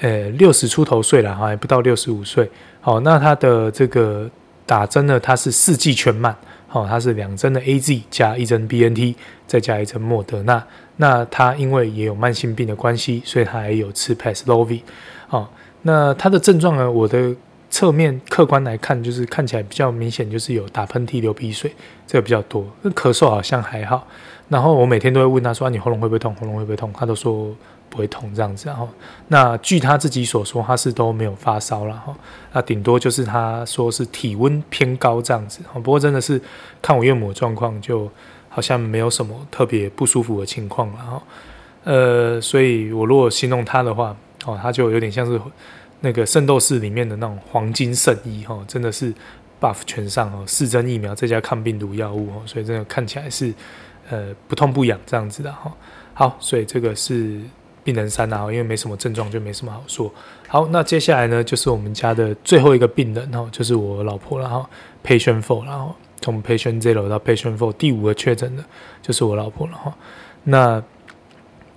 [0.00, 2.50] 呃六十出头岁了哈，还不到六十五岁。
[2.80, 4.28] 好，那他的这个
[4.66, 9.14] 打针呢，他是四季全满，好，他是两针的 AZ 加一针 BNT，
[9.46, 10.64] 再加一针莫德纳。
[10.96, 14.82] 那他因为也有慢性病的关系，所以他还有吃 Paxlovid。
[15.28, 15.52] 好，
[15.82, 17.34] 那他的症状呢，我的。
[17.68, 21.70] 侧面客观来看，就是看起来比较明显，就是有打喷嚏、流鼻水，
[22.06, 22.64] 这个比较多。
[22.80, 24.06] 那咳嗽好像还好。
[24.48, 26.34] 然后我每天都会问他说：“你喉咙会不会痛？
[26.36, 27.54] 喉咙会不会痛？”他都说
[27.96, 28.68] 不会痛这样子。
[28.68, 28.88] 然后
[29.28, 32.14] 那据他自己所说，他是都没有发烧了哈。
[32.52, 35.60] 那顶多就是他说是体温偏高这样子。
[35.72, 36.40] 不过真的是
[36.82, 38.10] 看我岳母状况，就
[38.48, 41.22] 好像没有什么特别不舒服的情况了哈。
[41.84, 45.40] 呃，所以我如果形容他的话，哦，他就有点像是。
[46.00, 49.12] 那个圣斗士里面的那种黄金圣衣哈，真的是
[49.58, 53.52] buff 全上哦，四针疫苗再加抗病毒药物哦，所以真的看起来是
[54.10, 55.72] 呃不痛不痒这样子的哈。
[56.12, 57.40] 好，所以这个是
[57.86, 60.12] 病人三啊，因为没什么症状就没什么好说。
[60.48, 64.68] 好，那接下来呢就是我们家的最后一个病人哈，就是我老婆了哈
[65.04, 68.64] ，patient four，然后从 patient zero 到 patient four 第五个确诊的
[69.00, 69.96] 就是我老婆了哈。
[70.42, 70.82] 那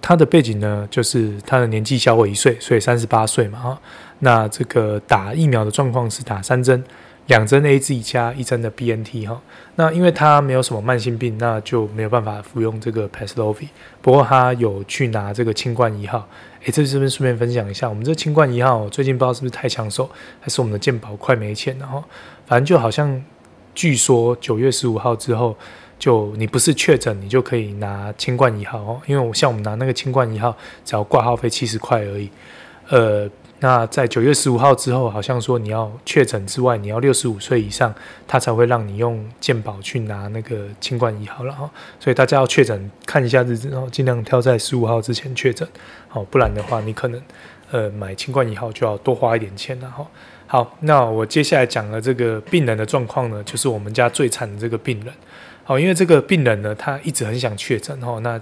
[0.01, 3.79] 她的背景呢，就是她的年纪小我一岁，所以三十八岁嘛哈。
[4.17, 6.83] 那这个打疫苗的状况是打三针，
[7.29, 9.39] 两针 AZ 加一针的 BNT 哈。
[9.75, 13.69] 那因为他没有什么慢性病，那就没有办法服用这个 Paxlovid。
[14.01, 16.27] 不过他有去拿这个清冠一号。
[16.65, 17.87] 诶，这是不是顺便分享一下？
[17.87, 20.09] 我们这清冠一号最近不知道是不是太抢手，
[20.41, 22.03] 还是我们的健保快没钱了哈？
[22.45, 23.23] 反正就好像
[23.73, 25.55] 据说九月十五号之后，
[25.97, 28.99] 就你不是确诊，你就可以拿清冠一号哦。
[29.05, 32.29] 因为我像我们拿那个清冠一号，只要挂号费七十块而已，
[32.89, 33.29] 呃。
[33.61, 37.93] 那在九月十五号之后，好像说你要确诊之外，你要六十五岁以上，
[38.25, 41.69] 他才会让你用健保去拿那个清冠一号了哈。
[41.99, 45.67] 所以大家要确诊看一下日子，然后尽量挑在十五号之前确诊，
[46.07, 47.21] 好，不然的话你可能
[47.71, 50.07] 呃买清冠一号就要多花一点钱了哈。
[50.47, 55.13] 好，那我接下来讲的这个病人的状况呢，就是我们家最惨的这个病人。
[55.65, 58.39] 好，因为这个病人呢，他一直很想确诊哈，那。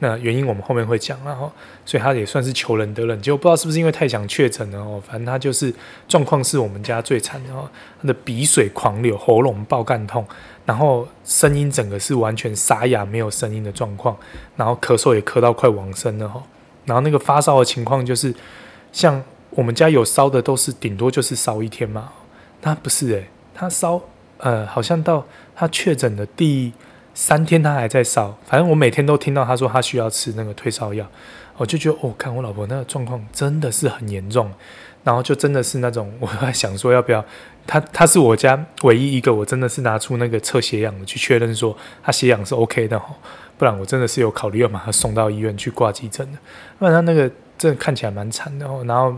[0.00, 1.50] 那原因我们后面会讲，然后
[1.86, 5.72] 所以他也算是求仁得仁，就不知道是不是因为太想确诊了哦，反正他就是
[6.08, 7.68] 状况是我们家最惨的哦，
[8.02, 10.26] 他的鼻水狂流，喉咙爆干痛，
[10.66, 14.16] 然后声音整个是完全沙哑没有声音的状况，
[14.56, 16.42] 然后咳嗽也咳到快往生了哈，
[16.84, 18.34] 然后那个发烧的情况就是
[18.92, 22.12] 像我们家有烧的都是顶多就是烧一天嘛，
[22.60, 24.00] 他不是诶，他烧
[24.38, 26.72] 呃好像到他确诊的第。
[27.14, 31.06] 三天他还在烧，反正我每天都听到他说他需要吃那个退烧药，
[31.56, 34.50] 我就觉得，哦，看我老婆那个状况真的是很严重，
[35.04, 37.24] 然后就真的是那种， 我在想说要不要，
[37.66, 43.00] 她她是我家唯一一个我真的是拿出那个测血氧的去确认说她血氧是 OK 的，
[43.56, 46.38] 不然我真的是有考虑要把她送到医院去挂急诊的，
[46.78, 49.14] 不然她那个真的看起来蛮惨的，然后。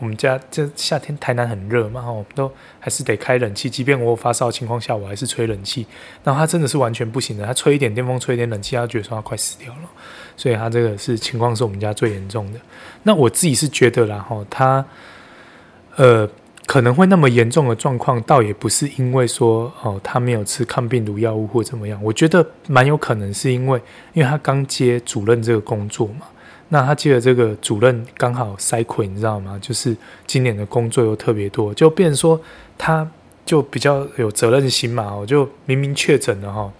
[0.00, 5.86] 我们家这夏天台南很热嘛，我们都还是得开冷气，即便我有发烧情况下，我还是吹冷气。
[6.24, 9.90] 然后他真的是完全不行的，他吹一点电风，吹一点冷气，他觉得说他快死掉了。
[10.36, 12.58] 所以他这个是情况是我们家最严重的。
[13.02, 14.84] 那我自己是觉得啦，哈，他
[15.96, 16.28] 呃
[16.66, 23.78] 可能会那么严重的状况，倒也不是因为说哦他没有吃抗病毒药物或怎么样，我觉得蛮有可能是因为
[24.14, 26.26] 因为他刚接主任这个工作嘛。
[26.72, 29.58] 那他接的这个主任刚好塞亏，你知道吗？
[29.60, 32.40] 就是今年的工作又特别多，就变说
[32.78, 33.08] 他
[33.44, 35.12] 就比较有责任心嘛。
[35.12, 36.72] 我就明明确诊了哈，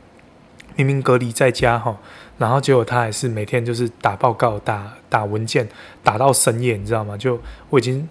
[0.77, 1.99] 明明隔离在家哈，
[2.39, 5.69] 然后结果他还是每天就是打报告、打打文件，
[6.05, 7.17] 打到深夜，你知道吗？
[7.17, 8.09] 就我已经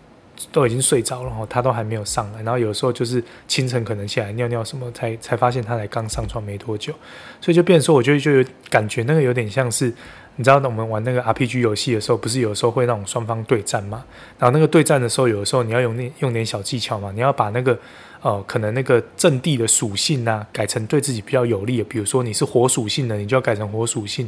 [0.51, 2.43] 都已经睡着了哈，他都还没有上来。
[2.43, 6.93] 然后有时候就是清晨可能起来尿尿什么，才才发现他才刚上床没多久，
[7.39, 9.93] 所以就变说，我就就有感觉那个有点像是。
[10.39, 14.05] 你知道，我们玩那个 RPG 游戏的时候，不是有时候会那种双方对战嘛？
[14.37, 17.77] 然后那个对战的时候，有的时候你要用那用点小技巧嘛，你要把那个。
[18.21, 21.83] 哦，可能那个阵地的属性啊，改成对自己比较有利的。
[21.85, 24.27] 比如说你是火属性的，你就要改成火属性。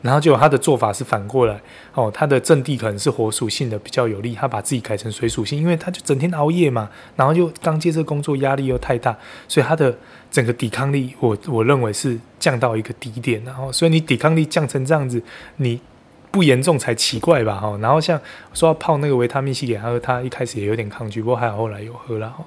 [0.00, 1.60] 然后结果他的做法是反过来，
[1.92, 9.92] 哦，他的阵地可能是火属性的比较有利，他把自己改成水属性，因为他就整天熬夜嘛，然后就刚接这工作，压力又太大，所以他的
[10.32, 13.44] 整个抵抗力，我我认为是降到一个低点。
[13.44, 15.22] 然后，所以你抵抗力降成这样子，
[15.56, 15.78] 你
[16.30, 17.60] 不严重才奇怪吧？
[17.60, 18.18] 哈，然后像
[18.54, 22.44] 说要泡那个维他命 C 给他喝，他一开始也有点抗拒，不过还好后来有喝了哈。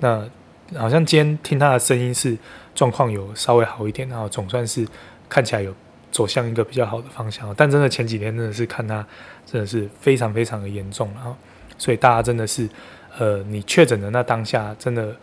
[0.00, 0.28] 那
[0.76, 2.36] 好像今天听他的声音是
[2.74, 4.86] 状况有稍微好一点，然后总算是
[5.28, 5.72] 看起来有
[6.10, 7.54] 走向一个比较好的方向。
[7.56, 9.06] 但真的前几天真的是看他
[9.46, 11.36] 真的是非常非常的严重，然后
[11.78, 12.68] 所以大家真的是
[13.16, 15.16] 呃，你确诊的那当下真的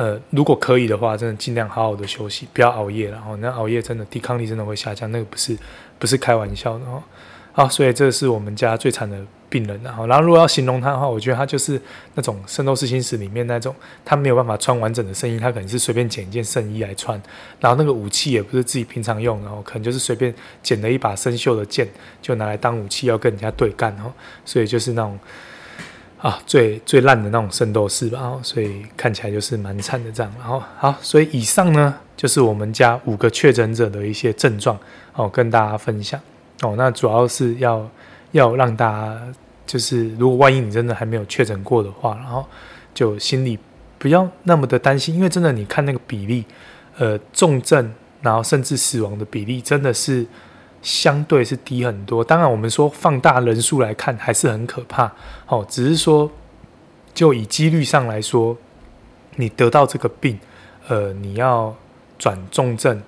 [0.00, 5.54] 呃，如果可以的话，真的尽量好好的休息，不要熬夜，然后那熬夜真的抵抗力真的会下降，那个不是
[5.98, 7.02] 不是开玩笑的哦。
[7.52, 9.18] 好，所以这是我们家最惨的。
[9.50, 11.72] 病人，然后，然后如果要形容他的话，我觉得他就是
[12.14, 17.20] 那种《圣斗士星矢》里面那种，他没有办法穿完整的圣衣，他可能是随便捡一件圣衣来穿，
[17.58, 20.32] 然后那个武器也不是自己平常用，然后可能就是随便
[20.62, 21.88] 捡了一把生锈的剑，
[22.22, 25.18] 就拿来当武器要跟人家对干，哈，所以就是那种
[26.20, 34.78] 啊最最烂的那种圣斗士吧，所以看起来就是蛮惨的这样，然后好，所以以上呢就是我们家五个确诊者的一些症状，
[35.14, 36.20] 哦，跟大家分享，
[36.62, 37.88] 哦，那主要是要。
[38.32, 39.20] 要让大家
[39.66, 42.46] 就是，如果万一你真的还没有确诊过的话，然后
[42.94, 43.58] 就心里
[43.98, 46.44] 不要那么的担心，因为真的你看那个比例，
[46.96, 50.24] 呃，重症然后甚至死亡的比例真的是
[50.82, 52.22] 相对是低很多。
[52.24, 55.12] 当然，我们说放大人数来看还是很可怕，
[55.46, 56.30] 哦，只是说
[57.14, 58.56] 就以几率上来说，
[59.36, 60.38] 你得到这个病，
[60.88, 61.74] 呃，你要
[62.18, 63.02] 转重症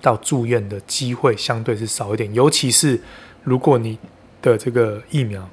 [0.00, 3.00] 到住院的机会相对是少一点，尤其是
[3.44, 3.98] 如果你。
[4.42, 5.48] 的这个疫苗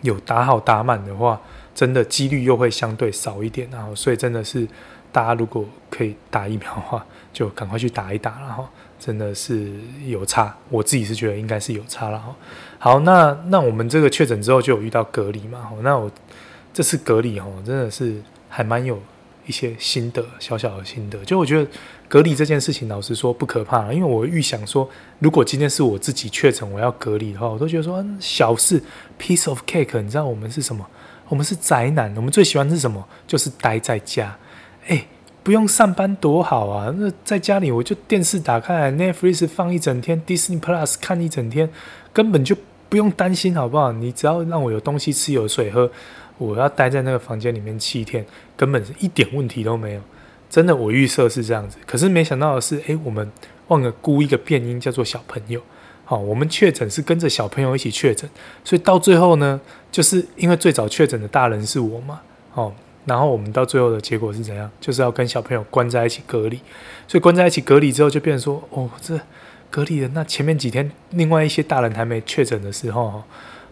[0.00, 1.38] 有打好打满的话，
[1.74, 4.66] 真的几率又会相对少一点，然后所以真的是
[5.12, 8.66] 大家如果可以打疫苗的话，就赶快去打一打，然后
[8.98, 9.70] 真的是
[10.06, 12.34] 有差，我自己是觉得应该是有差了哈。
[12.78, 16.10] 好，那那我们这个确诊之后就有遇到隔离嘛，哈那我
[16.72, 19.00] 这次隔离哈，真的是还蛮有
[19.46, 21.70] 一些心得，小小的心得，就我觉得。
[22.10, 28.82] 隔离这件事情，老实说不可怕，因为我预想说，如果今天是我自己确诊，我要隔离的话，我都觉得说小事
[29.20, 30.00] ，piece of cake。
[30.00, 30.86] 你知道我们是什么？
[31.28, 33.06] 我们是宅男，我们最喜欢是什么？
[33.26, 34.34] 就是待在家。
[34.86, 35.06] 哎，
[35.48, 36.94] 不用上班多好啊！
[36.98, 41.70] 那在家里我就电视打开来，Netflix 放一整天，Disney Plus 看一整天，
[42.12, 42.54] 根本就
[42.90, 43.90] 不用担心，好不好？
[43.92, 45.90] 你只要让我有东西吃，有水喝，
[46.36, 48.26] 我要待在那个房间里面七天，
[48.58, 50.00] 根本是一点问题都没有。
[50.50, 53.32] 真的，我预设是这样子，可是没想到的是，诶，我们
[53.68, 55.58] 忘了估一个变音，叫做小朋友。
[56.04, 58.28] 好，我们确诊是跟着小朋友一起确诊，
[58.62, 59.58] 所以到最后呢，
[59.90, 62.20] 就是因为最早确诊的大人是我嘛，
[62.52, 62.74] 哦，
[63.08, 64.70] 然后我们到最后的结果是怎样？
[64.80, 66.60] 就是要跟小朋友关在一起隔离，
[67.08, 69.18] 所以关在一起隔离之后，就变成说，哦，这
[69.70, 73.24] 隔离的那前面几天，另外一些大人还没确诊的时候，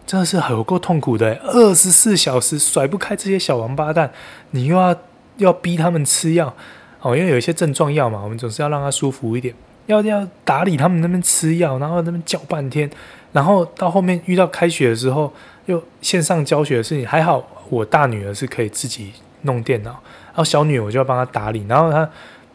[0.05, 4.11] 真的是有够痛苦的，二十四小时甩不开这些小王八蛋，
[4.51, 4.93] 你又要。
[5.37, 6.51] 要逼他们吃药，
[6.99, 9.53] 哦，因为有一些症状药嘛，我们总是要让他舒服一点。
[9.85, 12.89] 要要打理他们那边吃药，然后那边叫半天，
[13.33, 15.31] 然后到后面遇到开学的时候，
[15.67, 21.65] 又线上教学的事情，还好我大女儿是可以自己弄电脑，然后小女儿我就要帮她打理。
[21.67, 22.09] 然后她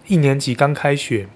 [0.06, 1.26] 一年级刚开学，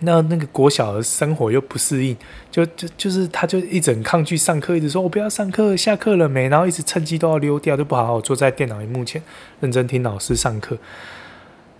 [0.00, 2.16] 那那个国小的生活又不适应，
[2.50, 6.48] 就就就是她就一直抗拒上课，一直说我不要上课，下课了没？
[6.48, 9.22] 然后一直趁机都要溜掉，就不好好坐在电脑萤幕前
[9.60, 10.78] 认真听老师上课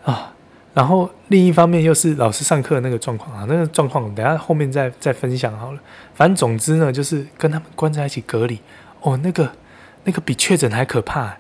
[0.05, 0.35] 啊。
[0.73, 5.81] 然后另一方面又是老师上课的那个状况啊，那个状况等下后面再再分享好了。
[6.15, 8.61] 反正总之呢，就是跟他们关在一起隔离
[9.01, 9.51] 哦，那个
[10.05, 11.37] 那个比确诊还可怕。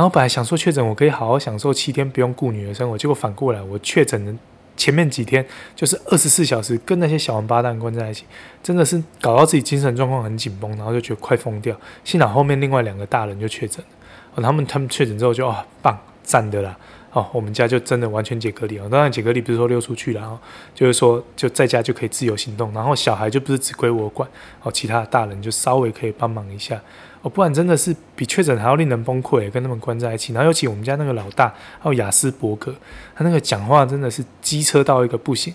[0.00, 4.34] 然后本来想说确诊我可以好好享受七天不用顾女儿生活，结果反过来我确诊的
[4.74, 5.44] 前面几天
[5.76, 8.24] 就是二十四小时跟那些小王八蛋关在一起，
[8.62, 11.78] 真的是搞到自己精神状况很紧绷，然后就觉得快疯掉。
[12.02, 13.92] 幸好后面另外两个大人就确诊了，
[14.36, 16.74] 哦，他们他们确诊之后就哦棒赞的啦。
[17.12, 18.88] 哦，我们家就真的完全解隔离哦。
[18.90, 20.38] 当然解隔离不是说溜出去了，然后
[20.74, 22.72] 就是说就在家就可以自由行动。
[22.72, 24.26] 然后小孩就不是只归我管
[24.62, 26.80] 哦，其他的大人就稍微可以帮忙一下
[27.22, 27.30] 哦。
[27.30, 30.32] 不然真的是比确诊还要令人崩溃，跟他们关在一起。
[30.32, 32.74] 然后尤其我们家那个老大还有雅斯伯格，
[33.14, 35.54] 他那个讲话真的是机车到一个不行。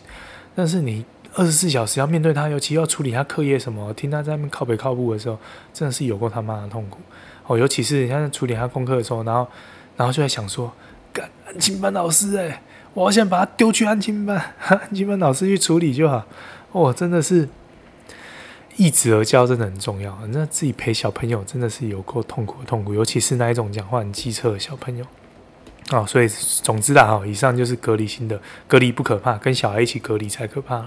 [0.55, 5.37] 但是你二十四小时要面对他，尤其要处理他课业什么，听他在那边靠北靠步的时候，
[5.73, 6.99] 真的是有过他妈的痛苦
[7.47, 7.57] 哦。
[7.57, 9.47] 尤其是你在处理他功课的时候，然后
[9.97, 10.71] 然后就在想说。
[11.15, 12.59] 干安亲班老师、欸，
[12.93, 14.35] 我好想把他丢去安亲班，
[14.67, 16.25] 安亲班老师去处理就好。
[16.73, 17.47] 哦，真的是
[18.77, 20.17] 易子而教真的很重要。
[20.29, 25.05] 那自己陪小朋友真的是有够痛苦的痛苦，尤其是那一种讲话很机车的小朋友。
[25.91, 30.83] 哦，所以总之啦，哈，以上就是隔离心得，隔离不可怕，跟小孩一起隔离才可怕。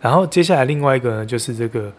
[0.00, 1.92] 然后接下来另外一个呢，就是这个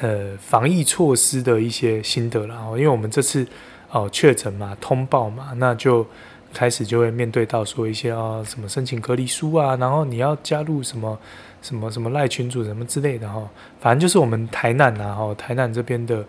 [0.00, 2.54] 呃防疫措施的一些心得了。
[2.56, 3.46] 哦，因为我们这次
[3.90, 6.06] 哦确诊嘛，通报嘛，那就。
[6.52, 11.16] 开始就会面对到说一些啊什么申请隔离书啊，然后你要加入什么
[11.62, 13.48] 什么什么赖群主什么之类的哈，
[13.80, 16.24] 反正就是我们台南呐哈，台南这边的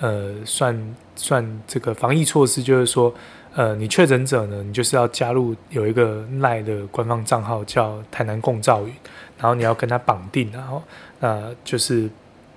[0.00, 3.14] 呃算算这个防疫措施，就是说
[3.54, 8.92] 呃你确诊者呢，你就是要加入有一个赖的官方账号叫台南共照云，
[9.38, 10.82] 然后你要跟他绑定，然后
[11.20, 12.08] 呃就是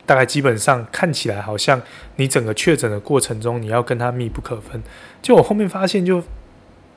[0.05, 1.81] 大概基本上看起来好像
[2.17, 4.81] 你整个确诊的过程中你要跟他密不可分，
[5.21, 6.23] 就我后面发现就。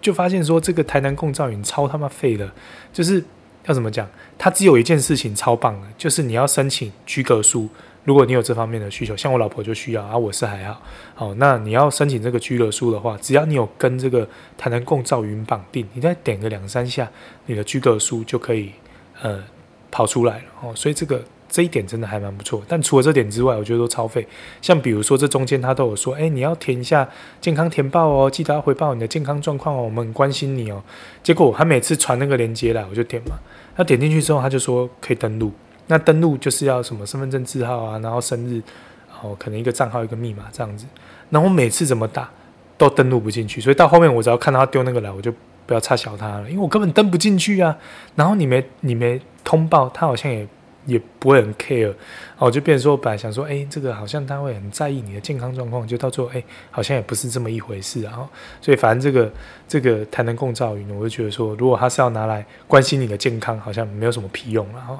[0.02, 2.50] 就发现说这个台南共照云超他妈废的，
[2.90, 3.22] 就是
[3.66, 4.08] 要怎么讲？
[4.38, 7.68] 它只有一件事情超棒的，就是你要申请居格书。
[8.04, 10.80] 如果你有这方面的需求，像我老婆就需要啊，我是还好。
[11.14, 17.10] 好，那你要申请这个居格书的话，只要你有跟这个台南共照云绑定，你再点个两三下，
[17.46, 18.72] 你的居格书就可以
[19.20, 19.44] 呃
[19.90, 20.72] 跑出来了哦。
[20.74, 21.22] 所以这个。
[21.50, 24.24] 这一点真的还蛮不错，但除了这点之外，我觉得都超废。
[24.62, 27.06] 像比如说，这中间他都有说，哎，你要填一下
[27.40, 30.80] 健康填报哦，记得要回报你的健康状况哦，我们很关心你哦。
[31.24, 33.36] 结果他每次传那个链接来，我就点嘛。
[33.76, 35.50] 他点进去之后，他就说可以登录。
[35.88, 38.62] 那登录就是要什么身份证字号啊，然后生日，
[39.08, 40.86] 然后可能一个账号一个密码这样子。
[41.30, 42.30] 然后我每次怎么打
[42.78, 45.34] 都登录不进去，所以到后面我只要看到他丢那个来，我就
[45.66, 47.76] 不要插小他了，因为我根本登不进去啊。
[48.14, 50.46] 然后你没你没通报，他好像也。
[50.86, 51.92] 也不会很 care，
[52.38, 58.26] 哦，就变成说，本来想说，哎，这个好像他会很在意你的健康状况，就到最后，哎，好像也不是这么一回事，然后，
[58.60, 59.32] 所以反正这个
[59.68, 64.98] 这个台南共照云，我就觉得说，如果他是要拿来关心你的健康，好像没有什么屁用，然后，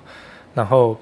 [0.55, 1.01] 然后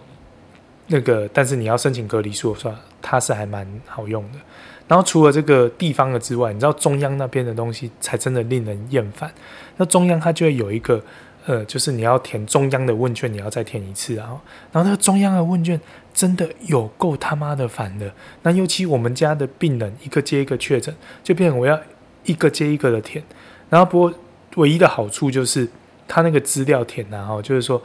[0.86, 4.38] 那个，但是你要申请隔离书，说它是还蛮好用的。
[4.86, 9.30] 然后除了这个地方的之外，你知道中央那边的东西才真的令人厌烦。
[9.76, 11.02] 那中央它就会有一个。
[11.48, 14.38] 呃，就是你要填中央的问卷，你要再填一次，然后，
[14.70, 15.80] 然后那个中央的问卷
[16.12, 18.12] 真的有够他妈的烦的。
[18.42, 21.80] 那尤其我们家的病人一个接一个确诊，就变成我要
[22.24, 23.24] 一个接一个的填。
[23.70, 24.12] 然后不过
[24.56, 25.66] 唯一的好处就是
[26.06, 27.82] 他那个资料填，然后就是说，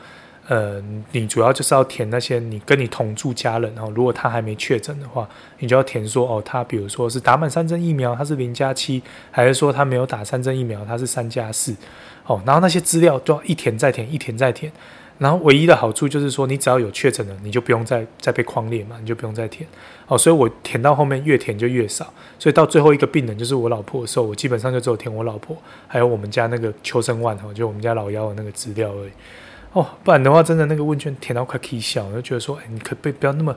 [0.47, 5.27] 呃，你主要就是要填那些你跟你同住家人，然后如果他还没确诊的话，
[5.59, 9.01] 你就要填说，哦，他比如说是打满三针疫苗，他是零加七，
[9.31, 11.73] 还是说他没有打三针疫苗，他是三加四。
[12.25, 14.71] 哦，然后那些资料都要一填再填，一填再填。
[15.17, 19.67] 然后唯一的好处就是说，你只要有确诊了，你就不用再再被框列嘛，你就不用再填。
[20.07, 25.55] 哦，所以我填到后面越填就越少，所以到最后一个病人就是我老婆的时候，我基本上就只有填我老婆，
[25.87, 29.11] 还有我们家那个邱生万哈，就我们家老幺的那个资料而已。
[29.73, 33.55] 哦，不然的话，真的那个问卷填到快气笑，我就觉得说，哎，你可不可以不要那么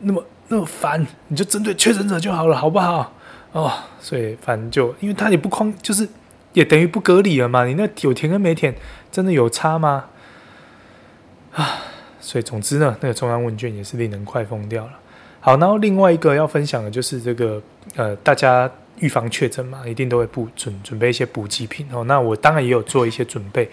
[0.00, 3.12] 那么那么烦，你就针对确诊者就好了，好不好？
[3.52, 6.08] 哦，所以反正就因为他也不匡，就是。
[6.54, 7.66] 也等于不隔离了嘛？
[7.66, 8.74] 你那有填跟没填，
[9.12, 10.06] 真的有差吗？
[11.52, 11.78] 啊，
[12.20, 14.92] 所以总之呢，那个中央问卷也是令人快疯掉了。
[15.40, 17.62] 好，然后另外一个要分享的就是这个
[17.94, 22.02] 呃，大家预防确诊嘛，一定都会补准准备一些补给品哦。
[22.04, 23.70] 那我当然也有做一些准备，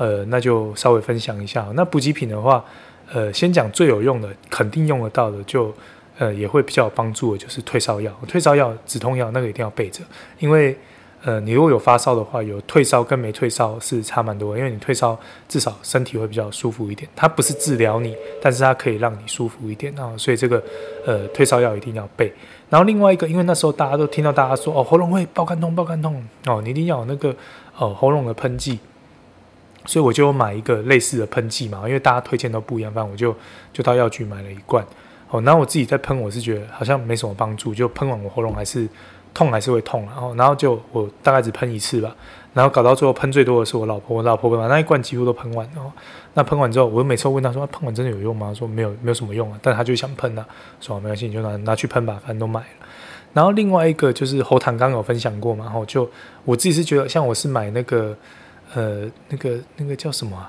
[0.00, 1.68] 呃，那就稍微分享一下。
[1.74, 2.64] 那补给品的话，
[3.12, 5.70] 呃，先讲最有用的，肯定用得到的，就
[6.18, 8.10] 呃也会比较有帮助的，就是退烧药。
[8.26, 10.02] 退烧药、止痛药那个一定要备着，
[10.38, 10.74] 因为。
[11.22, 15.14] 呃，你如果有发烧的话，有退烧跟没退烧是差蛮多，因为你退烧
[15.46, 17.06] 至少身体会比较舒服一点。
[17.14, 20.14] 它不是治疗你，但是它可以让你舒服一点啊。
[20.16, 20.62] 所以这个
[21.04, 22.32] 呃退烧药一定要备。
[22.70, 27.36] 然后另外一个，因为那时候大家都听到大家说哦喉咙会爆肝痛爆肝痛哦，你一定要有那个、
[27.78, 28.78] 呃、喉咙的喷剂，
[29.86, 33.34] 所以我就买一个类似的喷剂嘛，因为大家推荐都不一样，反正我就
[33.72, 34.84] 就到药局买了一罐
[35.30, 35.40] 哦。
[35.42, 38.88] 然后我自己在喷，我是觉得好像没什么帮助，就喷完我喉咙还是。
[39.32, 42.12] 痛还是会痛，然后然后就我大概只喷一次吧，
[42.52, 45.88] 然后搞到最后喷最多的是我老婆，我老婆把那一罐几乎都喷完，然后
[46.34, 48.48] 那喷完之后，我每次问她说，喷完真的有用吗？
[48.48, 50.44] 她说没有，没有什么用啊，但她就想喷啊，
[50.80, 52.66] 说没关系，你就拿拿去喷吧，反正都买了。
[53.32, 56.10] 然后另外一个就是喉糖，刚有分享过嘛，然后就
[56.44, 58.16] 我自己是觉得，像我是买那个
[58.74, 60.46] 呃那个那个叫什么，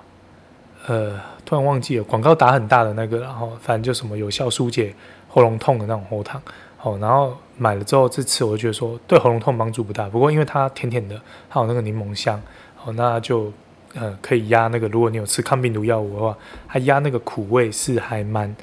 [0.88, 4.94] 呃突然忘记了，广告打很大的那个，然后反正就什么有效疏解
[5.28, 6.42] 喉咙痛的那种喉糖。
[6.84, 10.10] 哦，然后买了之后，这次我就觉得说对喉咙痛帮助不大。
[10.10, 12.42] 不过因为它甜甜的，还有那个柠檬香，
[12.84, 13.54] 哦，那就
[13.94, 14.88] 呃可以压那个。
[14.88, 16.36] 如果你有吃抗病毒药物的话，
[16.68, 18.56] 它压那个苦味是还蛮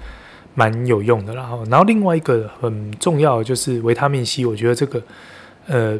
[0.54, 1.32] 蛮有用的。
[1.32, 5.00] 然后，然后另外一个很重要的就是维他命 C，我觉得这个
[5.68, 5.96] 呃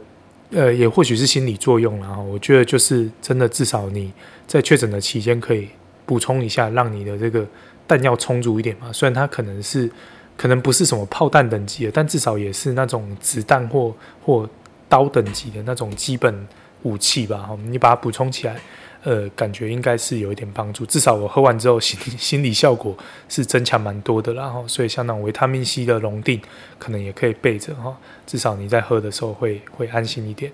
[0.51, 2.01] 呃也或许是心理作用。
[2.01, 4.12] 啦我觉得就是真的，至少你
[4.46, 5.68] 在确诊的期间可以
[6.07, 7.46] 补充一下，让你的这个
[7.86, 8.92] 弹药充足一点嘛。
[8.92, 9.90] 虽然它可能是。
[10.38, 13.92] 可能不是什么炮弹等级的，但至少也是那种子弹或
[14.24, 14.49] 或
[14.88, 16.46] 刀等级的那种基本
[16.84, 17.51] 武器吧。
[17.66, 18.57] 你把它补充起来，
[19.03, 20.84] 呃，感觉应该是有一点帮助。
[20.86, 22.96] 至少我喝完之后心 心理效果
[23.28, 24.32] 是增强蛮多的。
[24.34, 26.40] 然后，所以像那种维他命 C 的龙定，
[26.78, 27.96] 可能也可以备着哈。
[28.26, 30.53] 至少你在喝的时候会会安心一点。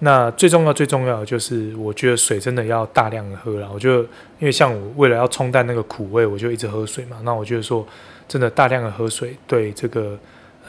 [0.00, 3.70] 那最重要最重要的就是，我觉得水真的要大量的喝了。
[3.72, 7.18] 我就因为像我为了要冲淡那个苦味，我就一直喝水嘛。
[7.22, 7.86] 那我觉得说。
[8.26, 10.18] 真的大量的喝水对这个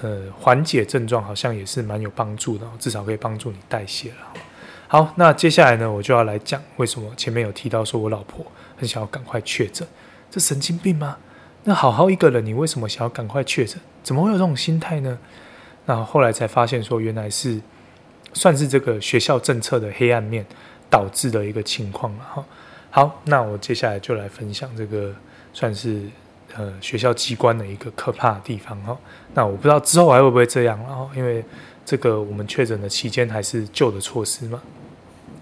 [0.02, 4.45] 呃缓解症状好像也是蛮有帮助的，至少可以帮助你代谢了。
[4.88, 8.46] 好，那接下来呢，我就要来讲为什么前面有提到说我老婆
[8.78, 9.88] 很想要赶快确诊，
[10.30, 11.18] 这神经病吗？
[11.64, 13.80] 那好好一个人，你为什么想要赶快确诊？
[14.04, 15.18] 怎么会有这种心态呢？
[15.86, 17.60] 那后来才发现说，原来是
[18.34, 20.46] 算是这个学校政策的黑暗面
[20.90, 22.46] 导致的一个情况了哈。
[22.92, 25.14] 好，那我接下来就来分享这个
[25.54, 26.04] 算是。
[26.58, 28.98] 呃，学校机关的一个可怕的地方哈。
[29.34, 31.44] 那我不知道之后还会不会这样，然后因为
[31.86, 34.62] 这个我们确诊的期间还是旧的措施嘛。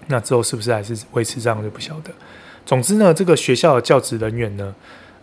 [0.06, 2.12] 那之后是不是还是维持这样就不晓得。
[2.66, 4.74] 总之呢，这个学校的教职人员呢，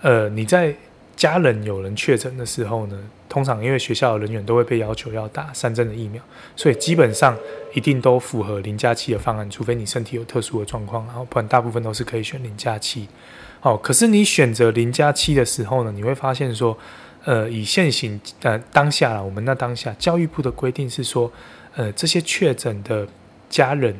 [0.02, 0.76] 呃，你在
[1.16, 2.98] 家人有人确诊的时候呢，
[3.30, 6.22] 通常因为学校的人员都会被要求要打三针的疫苗，
[6.56, 7.38] 所以基本上
[7.76, 13.08] 一定都符合零加七的方案，除非你身体有特殊的状况，然后不然大部分都是可以选零加七。
[13.60, 16.76] 好，可是你选择零加七的时候呢，你会发现说，
[17.24, 21.32] 呃，以现行呃当下，我们那当下教育部的规定是说，
[21.76, 23.08] 呃，这些确诊的
[23.50, 23.96] 家人，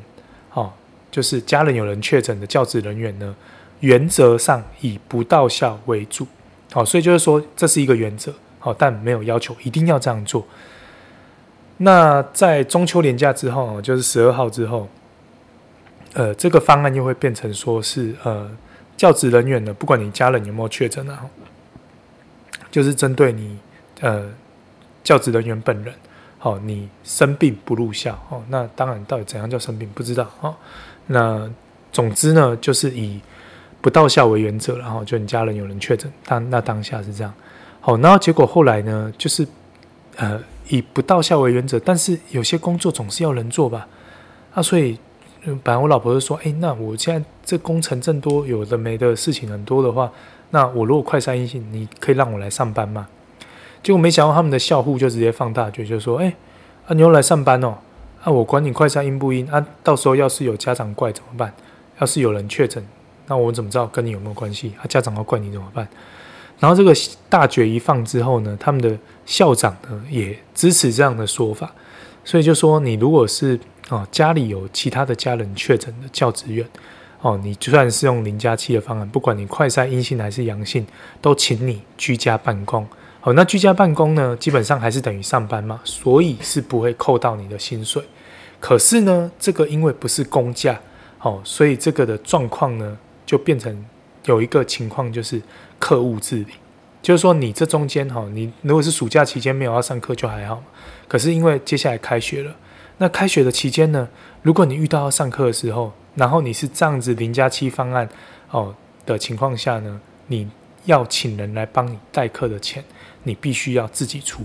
[0.54, 0.72] 哦，
[1.10, 3.36] 就是家人有人确诊的教职人员呢，
[3.82, 6.28] 原则上以不到校为主，
[6.72, 10.46] 好，所以就是说这是一个原则，好，但没有要求一定要这样做。
[11.78, 14.88] 那在中秋连假之后，就是十二号之后，
[16.14, 18.50] 呃，这个方案又会变成说是呃。
[18.98, 21.26] 教职人员呢，不管你家人有没有确诊啊，
[22.72, 23.60] 就是针对你
[24.00, 24.28] 呃
[25.04, 25.94] 教职人员本人，
[26.40, 30.56] 好，你生病不入校哦，那当然到底怎样叫生病不知道哦。
[31.08, 31.48] 那
[31.92, 33.20] 总之呢，就是以
[33.82, 37.34] 不到校为原则，然后就你家人有人确诊，当那当下是这样。
[37.82, 39.46] 好，然后结果后来呢，就是
[40.16, 43.88] 呃以不到校为原则，但是有些工作总是要人做吧，
[44.54, 44.98] 啊，所以。
[45.64, 50.12] 本来我老婆就说：“哎，那我现在这工程这么多，有的没的事情很多的话，
[50.52, 53.08] 那我如果快筛阴性，你可以让我来上班吗？”
[53.84, 56.34] 结果没想到他们的校护就直接放大就，就说：“哎，
[56.86, 57.76] 啊你要来上班哦，
[58.24, 61.52] 啊我管你快筛阴不阴啊，到时候要是有家长怪怎么办？
[62.00, 62.86] 要是有人确诊，
[63.28, 64.74] 那我怎么知道跟你有没有关系？
[64.82, 65.88] 啊家长要怪你怎么办？”
[66.60, 66.94] 然后这个
[67.28, 71.74] 大绝一放之后呢，他们的校长呢也支持这样的说法，
[72.24, 73.60] 所以就说你如果是。
[73.90, 76.66] 哦，家里有其他的家人确诊的教职员，
[77.22, 80.86] 哦，你就算是用零加七的方案，不管你快筛阴性还是阳性，
[81.22, 82.88] 都请你居家办公。
[83.20, 88.04] 好，那居家办公呢，基本上还是等于上班嘛，所以是不会扣到你的薪水。
[88.60, 90.80] 可是呢，这个因为不是公假，
[91.22, 93.86] 哦，所以这个的状况呢，就变成
[94.26, 95.40] 有一个情况就是
[95.78, 96.48] 课务自理，
[97.04, 100.64] 就是说你这中间哈，你如果是暑假期间没有要上课就还好，
[101.08, 102.56] 可是因为接下来开学了。
[102.98, 104.08] 那开学的期间呢，
[104.42, 108.08] 如果你遇到要上课的时候，然后你是这样子零加七方案
[108.50, 110.50] 哦的情况下呢，你
[110.86, 112.84] 要请人来帮你代课的钱，
[113.24, 114.44] 你必须要自己出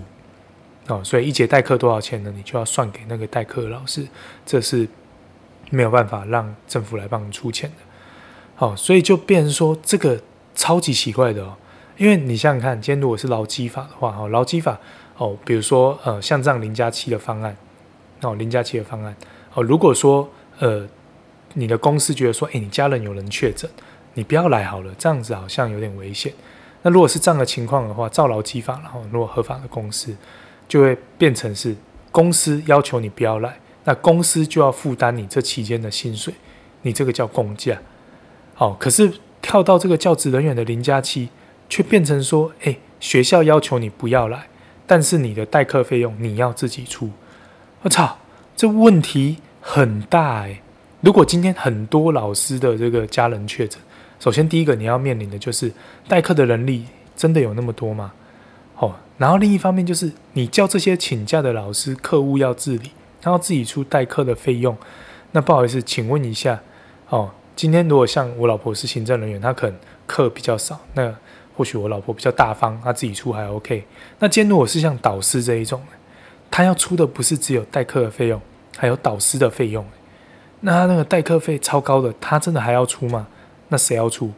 [0.89, 2.33] 哦，所以一节代课多少钱呢？
[2.37, 4.07] 你就要算给那个代课的老师，
[4.45, 4.89] 这是
[5.71, 7.77] 没有办法让政府来帮你出钱的。
[8.55, 10.21] 好，所以就变成说这个
[10.55, 11.57] 超级奇怪的哦，
[11.97, 14.79] 因为你想想看，今天如果是劳基法的话，哦，劳基法
[15.17, 17.57] 哦，比如说呃，像这样零加七的方案，
[18.23, 19.17] 哦，零加七的方案，
[19.55, 20.29] 哦，如果说
[20.61, 20.87] 呃，
[21.57, 23.69] 你的公司觉得说，诶，你家人有人确诊，
[24.15, 26.33] 你不要来好了，这样子好像有点危险。
[26.83, 30.17] 那如果是这样的情况的话，照劳基法，然后如果合法的公司。
[30.69, 31.77] 就会变成是
[32.11, 36.35] 公司要求你不要来，那公司就要负担你这期间的薪水，
[36.83, 37.79] 你这个叫公假。
[38.53, 41.29] 好，可是跳到这个教职人员的零加七，
[41.69, 44.49] 却变成说，哎，学校要求你不要来，
[44.89, 47.13] 但是你的代课费用你要自己出。
[47.83, 48.19] 我操，
[48.57, 50.61] 这问题很大哎！
[51.01, 53.81] 如果今天很多老师的这个家人确诊，
[54.19, 55.71] 首先第一个你要面临的就是
[56.09, 56.85] 代课的人力
[57.15, 58.13] 真的有那么多吗？
[58.79, 62.91] 哦，然后另一方面就是你叫这些请假的老师，客户要自理，
[63.23, 64.77] 然后自己出代课的费用。
[65.33, 66.61] 那不好意思，请问一下，
[67.11, 71.15] 哦，今天如果像我老婆是行政人员，她可能课比较少，那
[71.55, 73.85] 或许我老婆比较大方，她自己出还 OK。
[74.19, 75.83] 那今天如果是像导师这一种，
[76.51, 78.41] 他要出的不是只有代课的费用，
[78.79, 79.85] 还有导师的费用。
[80.61, 83.27] 那他那个代课费超高的，他真的还要出吗？
[83.69, 84.33] 那谁要出？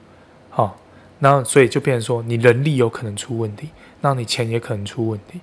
[0.50, 0.72] 好、哦，
[1.20, 3.68] 然后所以就变成说，你人力有可能出问题。
[4.00, 5.40] 那你钱也可能出问题，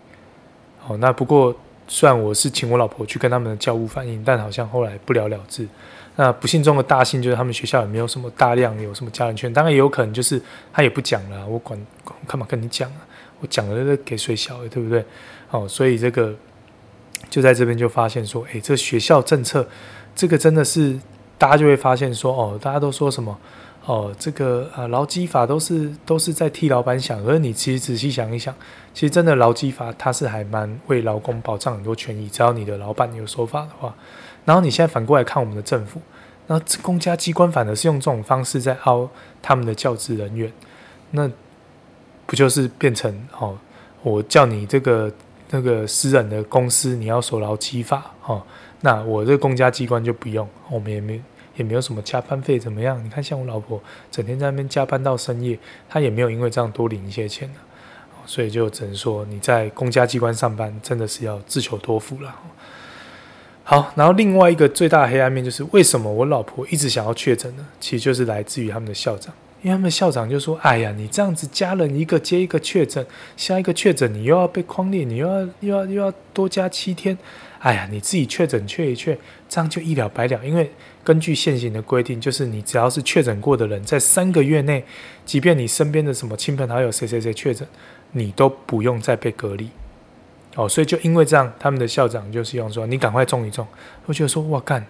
[0.79, 1.53] 好，那不过
[1.89, 5.67] 虽然我是请我老婆去跟他们的教务反映，但好像后来不了了之。
[6.15, 11.77] 那不幸中的大幸就是他们学校也没有什么大量有什么家人圈，当然也有可能就是他也不讲了，我管
[12.25, 13.05] 干嘛跟你讲啊？
[13.41, 15.03] 我讲了给谁晓得，对不对？
[15.51, 16.33] 哦，所以这个
[17.29, 19.67] 就在这边就发现说，诶，这学校政策
[20.15, 20.97] 这个真的是
[21.37, 23.37] 大家就会发现说，哦，大家都说什么？
[23.85, 28.51] 哦，这个呃，劳基法都是都是在替老板想，而你其实仔细想一想，
[28.95, 33.93] 其实真的劳基法它是还蛮为劳工保障很多权益，只要你的老板有说法的话。
[34.43, 36.01] 然后你现在反过来看我们的政府，
[36.47, 39.07] 那公家机关反而是用这种方式在凹
[39.41, 40.51] 他们的教职人员，
[41.11, 41.29] 那
[42.25, 43.55] 不就是变成哦，
[44.01, 45.11] 我叫你这个
[45.51, 48.41] 那个私人的公司你要守劳基法哦，
[48.85, 51.19] 那我这个公家机关就不用，我们也没。
[51.57, 53.01] 也没有什么加班费怎么样？
[53.01, 53.81] 你看，像我老婆
[54.11, 55.57] 整天在那边加班到深夜，
[55.87, 57.49] 她也没有因为这样多领一些钱，
[58.25, 62.35] 所以就只能说你在公家机关上班真的是要自求多福了。
[63.63, 67.65] 好，然后另外一个最大的黑暗面就是为什么我老婆一直想要确诊呢？
[67.79, 73.07] 其实就是来自于他们的校长，因为他们校长就说：“哎呀，你这样子家人一个接一个确诊，
[73.37, 77.17] 下一个确诊你又要被框列，你又要又要又要多加七天。”
[77.65, 79.17] 哎呀，你自己确诊确一确，
[79.49, 80.39] 这样就一了百了。
[80.45, 80.69] 因为
[81.03, 84.85] 根据现行的规定，就是你只要是确诊过的人，在三个月内，
[85.25, 87.67] 即便你身边的什么亲朋好友谁谁谁确诊，
[88.11, 89.67] 你都不用再被隔离。
[90.53, 93.65] 哦，所以就因为这样，他们的校长就希望说，你赶快种一种。
[94.05, 94.85] 我觉得说，哇干，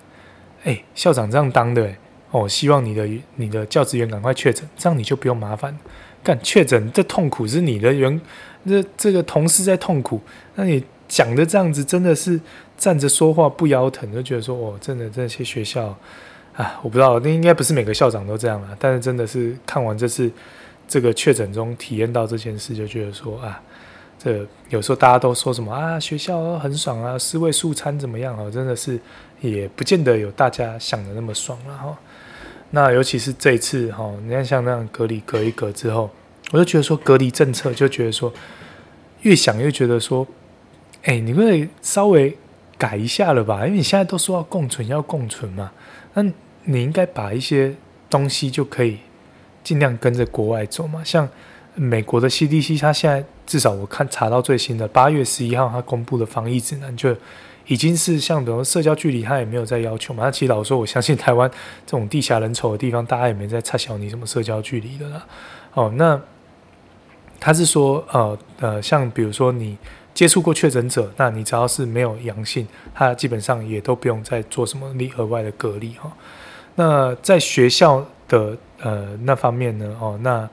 [0.66, 1.90] 哎，校长这样当的，
[2.32, 3.08] 哦，希望你的
[3.38, 5.80] 你的教职员赶快确诊，这样你就不用麻烦。
[6.22, 8.20] 干确诊这痛苦是你的员，
[8.68, 10.20] 这这个同事在痛苦，
[10.56, 10.84] 那你。
[11.16, 12.38] 讲的这样子真的是
[12.78, 15.98] 站着说话不腰疼，就觉得说哦，真的这些学校
[16.58, 18.76] 啊，我不知道，那应该不是每个校长都这样啊。
[18.78, 20.30] 但是真的是看完这次
[20.90, 23.62] 这个确诊中体验到这件事，就觉得说啊，
[24.22, 28.52] 这有时候大家都说什么啊，学校很爽啊，四位数餐怎么样啊？
[28.52, 29.00] 真的是
[29.40, 31.98] 也不见得有大家想的那么爽了哈。
[32.72, 36.10] 那尤其是这一次哈，你看像那样隔离隔一隔之后，
[36.52, 38.34] 我就觉得说隔离政策，就觉得说
[39.22, 40.28] 越想越觉得说。
[41.06, 42.36] 哎、欸，你会稍微
[42.80, 43.58] 改一下了吧？
[43.68, 45.72] 因为你现在都说要共存，要共存嘛，
[46.16, 46.24] 那
[46.64, 47.76] 你应该把一些
[48.10, 48.98] 东西就可以
[49.64, 51.04] 尽量跟着国外走嘛。
[51.04, 51.30] 像
[51.76, 57.16] 美国的 CDC，它现在至少我看查到最新的八月十一号，它公布的防疫指南就
[57.68, 60.24] 已经是像比如社交距离，它也没有再要求嘛。
[60.24, 61.48] 那其实老实说，我相信台湾
[61.86, 65.24] 这种地狭人稠的地方，大家也没在插小你什么社交距离的啦。
[65.76, 66.20] 哦，那
[67.40, 69.78] 他是说，呃呃，像比如说你。
[70.16, 76.12] 接触过确诊者，那你只要是没有阳性，他基本上也都不用再做什么额外的隔离哈。
[76.76, 80.50] 那在学校的呃那方面呢，哦，那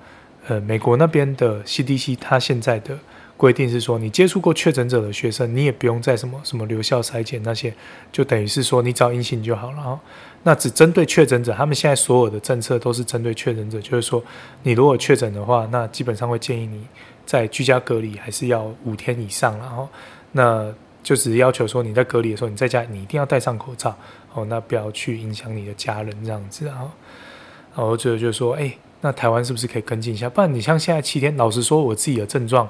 [0.49, 2.99] 呃美国那边的 CDC，他现在的
[3.37, 7.73] 规定是说，你接触过确诊者的学生，你也不用再什么什么留校筛检那些，
[8.11, 10.01] 就等于是说你只要阴性就好了哈。
[10.43, 14.21] 那只针对确诊者，他们现在所有的政策都是针对确诊者，就是说
[14.65, 16.85] 你如果确诊的话，那基本上会建议你。
[17.25, 19.89] 在居家隔离还是要五天以上，然后
[20.33, 23.97] 那就只是要求说你在隔离的时候，你在家你一定要戴上口罩
[24.35, 26.91] 哦，那不要去影响你的家人这样子啊。
[27.75, 30.29] 然后最后就是说，哎，那台湾是不是可以跟进一下？
[30.29, 32.69] 不然你像现在七天，老实说，我自己的症状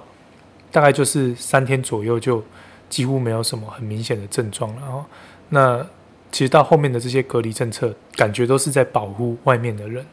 [0.71, 2.43] 大概就是三天左右就
[2.89, 4.81] 几乎没有什么很明显的症状了。
[4.81, 5.05] 然后，
[5.49, 5.87] 那
[6.31, 10.07] 其实到后面的这些隔离政策，感觉都是在保护外面的人。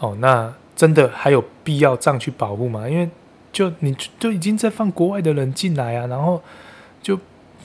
[0.00, 2.86] 哦，那真的还有必要这样去保护吗？
[2.86, 3.08] 因为
[3.56, 6.42] 就你就已经在放国外的人进来啊，然后
[7.02, 7.18] 就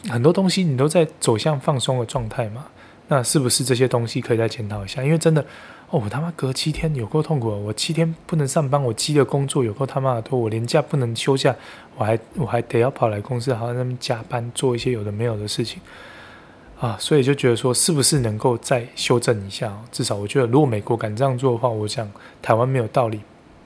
[0.08, 2.66] 很多东西你都在走向放松的状态嘛。
[3.10, 5.04] 那是不是这些东西可以再检讨一下？
[5.04, 5.42] 因为真的，
[5.90, 11.54] 哦，我他妈隔七天有够痛苦，我七天不能上班，我积的工作有够他妈的多，我连假不能休假，
[11.98, 15.82] 我还我还得要跑来公司，好像在那边加班做一些有的没有的事情
[16.80, 19.78] 啊，所以就觉得说，是不是能够再修正一下？
[19.92, 22.10] 至少我觉得，如果美国敢这样做的话，我想
[22.42, 23.20] 台湾没有道理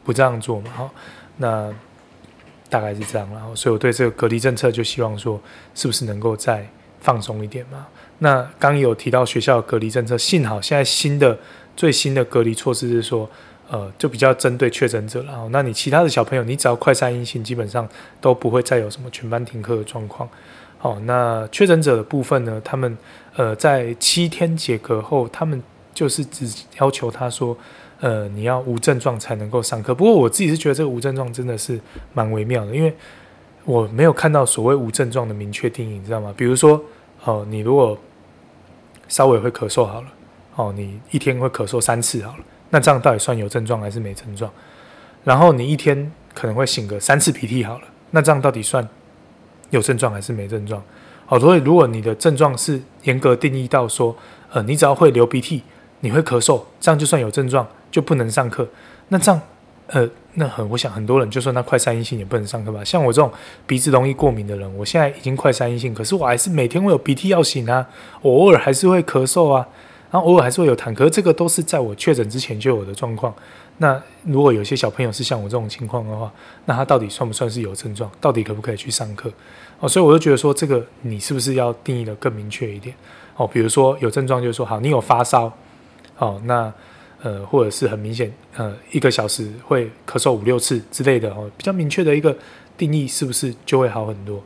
[0.04, 0.72] 不这样做嘛。
[0.74, 0.90] 好，
[1.38, 1.72] 那
[2.70, 5.40] 大概是这样，然后所以我对这个隔离政策就希望说，
[5.74, 6.68] 是不是能够再
[7.00, 7.86] 放松一点嘛？
[8.20, 11.38] 那刚有提到学校隔离政策，幸好现在新的
[11.76, 13.30] 最新的隔离措施是说，
[13.70, 15.22] 呃，就比较针对确诊者。
[15.24, 17.88] 然后，那你其他的小朋友，你只要快筛阴性，基本上
[18.22, 20.28] 都不会再有什么全班停课的状况。
[20.78, 22.98] 好，那确诊者的部分呢，他们
[23.36, 25.62] 呃在七天解隔后，他们
[25.94, 26.48] 就是只
[26.80, 27.58] 要求他说，
[28.00, 29.94] 呃，你要无症状才能够上课。
[29.94, 31.80] 不过我自己是觉得这个无症状真的是
[32.14, 32.94] 蛮微妙的，因为
[33.64, 36.34] 我没有看到所谓无症状的明确定义，你知道吗？
[36.36, 36.82] 比如说。
[37.24, 37.98] 哦，你如果
[39.08, 40.08] 稍微会咳嗽好了，
[40.58, 44.52] 哦，你一天会咳嗽三次好了，那这样到底算有症状还是没症状？
[45.24, 48.88] 然后你一天可能会醒个三次鼻涕好了，那这样到底算
[49.72, 50.80] 有症状还是没症状？
[51.26, 54.16] 好，所以如果你的症状是严格定义到说，
[54.52, 55.64] 呃，你只要会流鼻涕，
[56.02, 58.68] 你会咳嗽，这样就算有症状，就不能上课，
[59.08, 59.42] 那这样。
[59.88, 62.84] 呃，那很，我想很多人就说那快三阴性也不能上课吧？
[62.84, 63.32] 像我这种
[63.68, 67.88] 鼻子容易过敏的人，我现在已经快三阴性，可是我还是每天会有鼻涕要擤啊，
[68.24, 69.66] 我偶尔还是会咳嗽啊，
[70.10, 73.32] 然后偶尔还是会有痰，可是这个都是在我确诊之前就有的状况。
[73.78, 76.32] 那如果有些小朋友是像我这种情况的话，
[76.66, 78.10] 那他到底算不算是有症状？
[78.20, 79.32] 到底可不可以去上课？
[79.80, 82.96] 哦，所以我就觉得说，这个你是不是要定义得更明确一点？
[83.38, 85.54] 哦，比如说有症状就是说，好，你有发烧，
[86.18, 86.74] 哦，那。
[87.22, 92.36] 呃，或者是很明显，呃，一个小时会咳嗽五六次之类的哦，比较明确的一个
[92.78, 94.44] 定义，是不是就会好很多？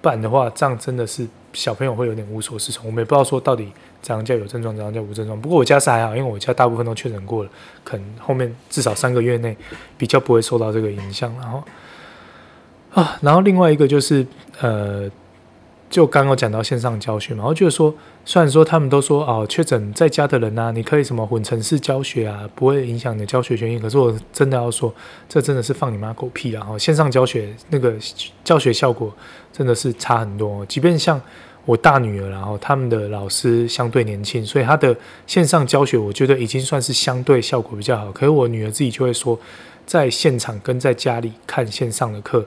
[0.00, 2.86] 不然的话，这样真的是小朋友会有点无所适从。
[2.86, 5.40] 我们也不知道说到底怎样叫有症状，怎样叫无症状。
[5.40, 7.50] 不过我家是还好，因为我家大部分都确诊过了，
[7.82, 9.56] 可能后面至少三个月内
[9.96, 11.34] 比较不会受到这个影响。
[11.40, 11.62] 然后
[12.92, 14.26] 啊，然后另外一个就是
[14.60, 15.10] 呃。
[15.90, 23.78] 就刚刚讲到线上教学嘛，我觉得说，虽然说他们都说哦，确诊在家的人呐、啊，你可以什么混成式教学啊，不会影响你的教学权益。
[23.78, 24.94] 可是我真的要说，
[25.28, 26.62] 这真的是放你妈狗屁啊！
[26.62, 27.94] 哈，线上教学那个
[28.44, 29.10] 教学效果
[29.50, 30.64] 真的是差很多。
[30.66, 31.18] 即便像
[31.64, 34.94] 我大女儿，然后他们的老师相对年轻，所以他的
[35.26, 38.12] 线上教学，我觉得已经算是相对效果比较好。
[38.12, 39.38] 可是我女儿自己就会说，
[39.86, 42.44] 在现场跟在家里看线上的课，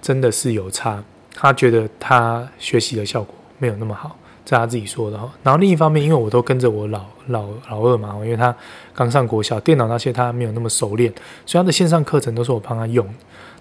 [0.00, 1.02] 真的是有差。
[1.38, 5.18] 他觉得他学习的效果没有那么好，这他自己说的。
[5.42, 8.54] 然后另一方面，因为我都跟着我老老老二嘛，因为他
[8.94, 11.12] 刚上国小，电脑那些他没有那么熟练，
[11.44, 13.06] 所以他的线上课程都是我帮他用。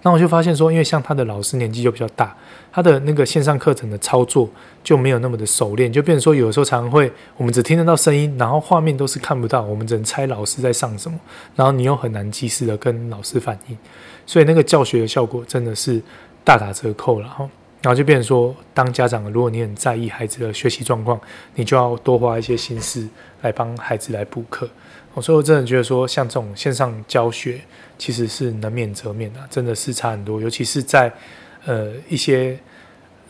[0.01, 2.35] 那我就发现说，因为像他的老师年纪就比较大，
[2.71, 4.47] 他的那个线上课程的操作
[4.83, 11.17] 就没有那么的熟练，就变成说有的时候常会我们只听得到声音，然后画面都是看不到，我们只能猜老师在上什么，
[11.55, 13.75] 然后你又很难及时的跟老师反映，
[14.27, 15.99] 所以那个教学的效果真的是
[16.43, 17.49] 大打折扣了哈。
[17.81, 21.19] 然后就变成说，当家长，如果你很在意孩子的学习状况，
[21.53, 23.07] 你就要多花一些心思
[23.41, 24.67] 来帮孩子来补课。
[25.21, 27.61] 所以我真的觉得说，像这种线上教学，
[27.97, 30.41] 其实是能免则免的，真的是差很多。
[30.41, 31.09] 尤其是在
[31.65, 32.59] 呃一些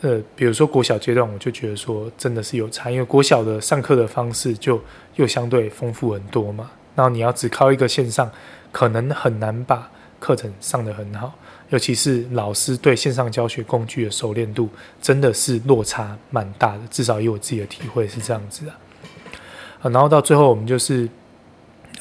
[0.00, 4.82] 呃，比如说国小阶段，我就觉得说真的是有差，因为国小的上课的方式就
[5.14, 6.70] 又相对丰富很多嘛。
[6.96, 8.28] 然后你要只靠一个线上，
[8.72, 9.88] 可能很难把
[10.18, 11.34] 课程上得很好。
[11.70, 14.68] 尤其是老师对线上教学工具的熟练度，
[15.02, 16.80] 真的是落差蛮大的。
[16.90, 18.78] 至少以我自己的体会是这样子啊。
[19.80, 21.08] 啊，然后到最后我们就是，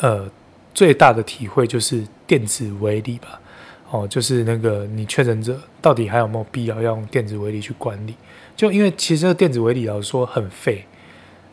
[0.01, 0.29] 呃，
[0.71, 3.41] 最大的体会就是电子围篱吧。
[3.89, 8.13] 哦，就是那个你确诊者到底还有没有必要要用电子围篱去管理？
[8.55, 10.85] 就因为其实这个电子围篱老实说很废，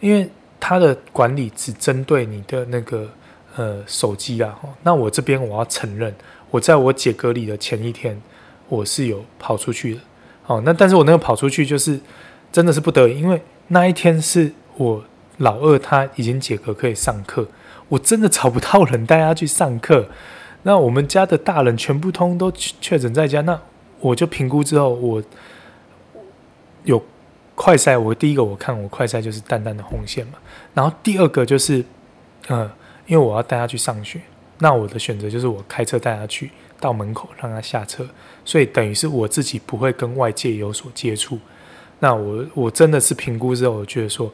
[0.00, 0.28] 因为
[0.60, 3.08] 它的管理只针对你的那个
[3.56, 4.58] 呃手机啊。
[4.82, 6.14] 那我这边我要承认。
[6.52, 8.22] 我在我解隔离的前一天，
[8.68, 10.00] 我是有跑出去的，
[10.46, 11.98] 哦，那但是我那个跑出去就是
[12.52, 15.02] 真的是不得已，因为那一天是我
[15.38, 17.48] 老二他已经解隔可以上课，
[17.88, 20.08] 我真的找不到人带他去上课，
[20.64, 23.58] 那我们家的大人全部通都确诊在家，那
[24.00, 25.22] 我就评估之后，我
[26.84, 27.02] 有
[27.54, 30.34] 快筛，我第一个我看我快筛就是淡淡的红线嘛，
[30.74, 31.82] 然后第二个就是，
[32.48, 32.70] 呃，
[33.06, 34.20] 因为我要带他去上学。
[34.62, 36.48] 那我的选择就是我开车带他去
[36.78, 38.06] 到门口让他下车，
[38.44, 41.36] 所以等于是我自己不会跟外界有所接触。
[41.98, 44.32] 那我我真的是评估之后，我觉得说，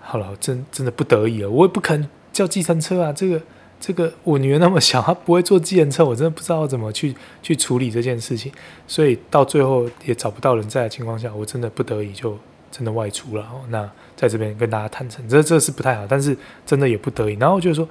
[0.00, 3.12] 好了，真真的不得已了，我也不肯叫计程车啊。
[3.12, 3.42] 这个
[3.80, 7.12] 这个，我女儿那么小，她不会坐计程车，我真的不知道怎么去
[7.42, 8.52] 去处理这件事情。
[8.86, 12.38] 所以到最后也找不到人在的情况下，我真的不得已就
[12.70, 13.44] 真的外出了。
[13.70, 17.34] 那在这边跟大家坦诚，这这是不太好，但是真的也不得已。
[17.34, 17.88] 然后就是说，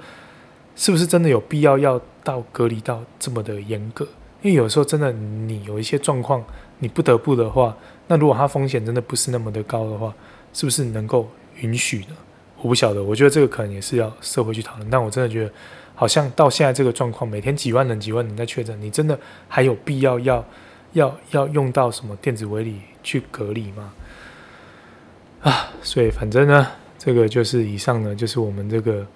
[0.76, 4.06] 是不是真的有必要要到隔离到这么的严格？
[4.42, 6.44] 因为有时候真的你有一些状况，
[6.78, 7.76] 你不得不的话，
[8.08, 10.14] 那如果它风险真的不是那么的高的话，
[10.52, 11.28] 是不是能够
[11.60, 12.16] 允许呢？
[12.60, 14.88] 我不晓得，我觉得这个可能也是要社会去讨论。
[14.90, 15.52] 但我真的觉得，
[15.94, 19.18] 好像到现在这个状况，每天几万人、几万人在确诊，你真的
[19.48, 20.44] 还有必要要
[20.92, 23.92] 要要用到什么电子围篱去隔离吗？
[25.42, 26.66] 啊，所以反正呢，
[26.98, 29.06] 这个就是以上呢，就是我们这个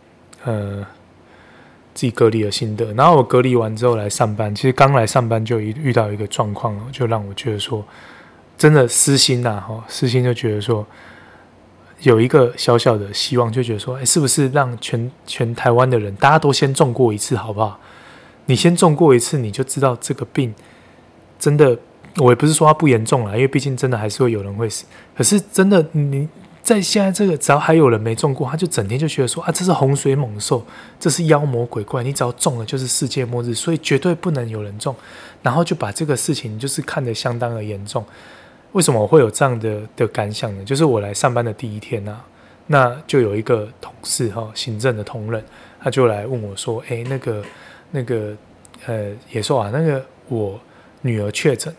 [0.44, 0.86] 呃
[1.98, 2.94] 自己隔离的心得。
[2.94, 7.84] 然后我隔离完之后来上班，其实刚来上班就遇遇到一个状况，就让我觉得说，
[8.56, 10.86] 真的私心呐，哈，私心就觉得说，
[12.02, 17.80] 有一个小小的希望，就觉得说，哎，是不是让全全台湾的人，大家都先中过一次，好不好？
[18.46, 20.54] 你先中过一次，你就知道这个病
[21.40, 21.76] 真的。
[22.16, 24.84] 我也不是说它不严重啦，因为毕竟真的还是会有人会死。
[25.14, 26.28] 可是真的，你
[26.68, 30.62] 在现在这个，只要还有人没中过，他就整天就觉得说啊，这是洪水猛兽，
[31.00, 34.94] 这是妖魔鬼怪，你只要中了就是世界末日，所以绝对不能有人中。
[35.42, 38.04] 然后就把这个事情就是看得相当的严重。
[38.72, 40.62] 为什么我会有这样的的感想呢？
[40.62, 42.22] 就是我来上班的第一天啊，
[42.66, 45.42] 那就有一个同事哈，行政的同仁，
[45.80, 47.42] 他就来问我说：“哎，那个
[47.92, 48.36] 那个
[48.84, 50.60] 呃，野兽啊，那个我
[51.00, 51.74] 女儿确诊。”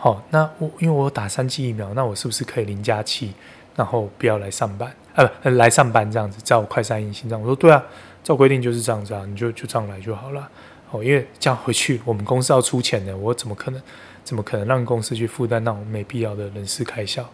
[0.00, 3.32] 好、那我因为我打三剂疫苗，那我是不是可以零加七，
[3.78, 4.92] 然后不要来上班？
[5.14, 7.40] 呃，不，来上班这样子，照快三阴性这样。
[7.40, 7.80] 我说对啊，
[8.24, 10.48] 照规定就是这样子啊，你就就这样来就好了。
[10.90, 13.80] 哦，因为这样回去我们公司要出钱的，我怎么可能
[14.24, 17.24] 怎么可能让公司去负担那种没必要的人事开销？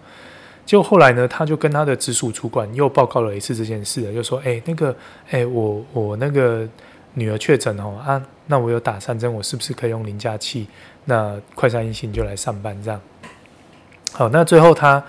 [0.67, 4.95] 结果后来呢，他就跟他的直属主管又报告了一次这件事，就说：哎，那个，
[5.31, 6.69] 哎，我我那个
[7.15, 10.67] 女儿确诊哦啊，那我有打三针，我是不是可以用零加七？
[11.07, 13.01] 那快三阴性就来上班，这样。
[14.13, 15.03] 好，那最后他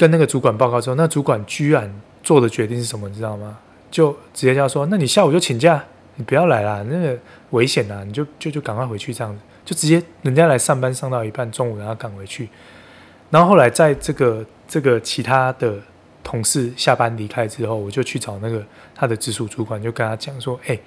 [0.00, 1.92] 跟那个主管报告之后，那主管居然
[2.22, 3.06] 做的决定是什么？
[3.06, 3.58] 你知道吗？
[3.90, 5.84] 就直接叫说：“那你下午就请假，
[6.14, 7.18] 你不要来啦，那个
[7.50, 12.48] 危险啊，你就就就赶快回去这样子。”就直接人家来上班上到一半，中午然后赶回去。
[13.28, 15.74] 然后后来在这个这个其他的
[16.24, 20.78] 同事下班离开之后，我就去找那个他的直属主管，就跟他讲说：“哎，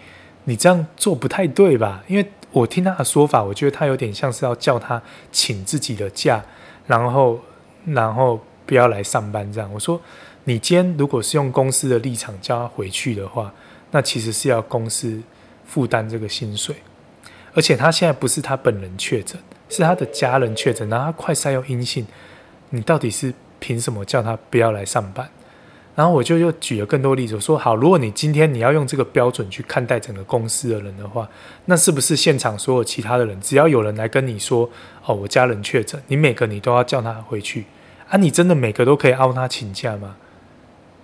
[0.46, 2.04] 你这样做不太对吧？
[2.08, 5.02] 因为。”我听他的说法，我觉得他有点像是要叫他
[5.32, 6.40] 请自己的假，
[6.86, 7.40] 然后
[7.84, 9.70] 然后不要来上班这样。
[9.74, 10.02] 我说，
[10.46, 13.54] 你今天如果是用公司的立场叫他回去的话，
[13.92, 15.22] 那其实是要公司
[15.66, 16.76] 负担这个薪水，
[17.54, 19.40] 而且他现在不是他本人确诊，
[19.70, 22.06] 是他的家人确诊，然后他快筛又阴性，
[22.70, 25.30] 你到底是凭什么叫他不要来上班？
[25.96, 31.30] 然后我就又举了更多例子，我说好，如果你今天你要用这个标准去看待整个公司的人的话，
[31.66, 34.68] 那是不是现场所有其他的人，只要有人来跟你说，
[35.06, 37.66] 哦，我家人确诊，你每个你都要叫他回去
[38.14, 38.18] 啊？
[38.18, 40.16] 你真的每个都可以凹他请假吗？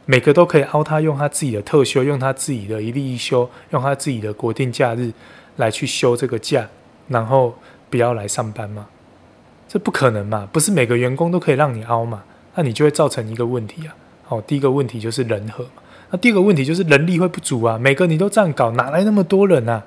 [0.05, 5.11] 每个都可以凹他用他自己的特休，用他自己的一例一休，用他自己的国定假日
[5.57, 6.67] 来去休这个假，
[7.07, 7.55] 然后
[7.89, 8.87] 不要来上班吗？
[9.67, 10.47] 这不可能嘛？
[10.51, 12.23] 不是每个员工都可以让你凹嘛？
[12.55, 13.95] 那你就会造成一个问题啊。
[14.27, 15.65] 哦，第一个问题就是人和，
[16.11, 19.83] 那第二个问题就是人力会不足啊，每个你都这样搞，哪来那么多人啊？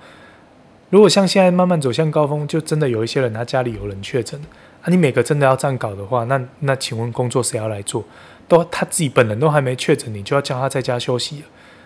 [0.91, 4.41] 如果像现在慢慢走向高峰，就真的有一些人他家里有人确诊，
[4.83, 8.05] 啊，你每个真的要这样搞的话，那那请问工作谁要来做？
[8.49, 11.43] 都他自己本人都还没确诊，你就要叫他在家休息，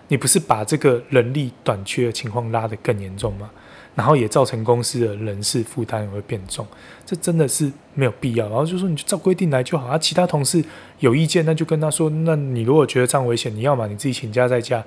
[0.08, 3.50] 你不是把这个人力短缺的情况拉得更严重吗？
[3.94, 6.66] 然后也造成公司的人事负担也会变重，
[7.06, 8.46] 这真的是没有必要。
[8.48, 9.96] 然后就说你就照规定来就好啊。
[9.96, 10.62] 其他同事
[10.98, 12.10] 有意见，那就跟他说。
[12.10, 14.84] 那你如果觉得这样危险，你要么你自己请假在家，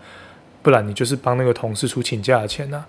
[0.62, 2.88] 不然你就是帮那个同事出请假的钱呐、啊。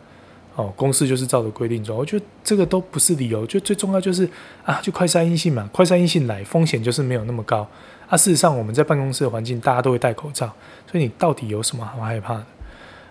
[0.57, 1.97] 哦，公司就是照着规定走。
[1.97, 3.47] 我觉得这个都不是理由。
[3.47, 4.29] 就最重要就是
[4.65, 7.67] 啊，就快筛阴性嘛，快筛阴性来风险就是没有那么高。
[8.09, 10.53] 啊，事实上我们在办公室的环境大家都会戴口罩，
[10.91, 12.47] 所以你到底有什么好害怕的？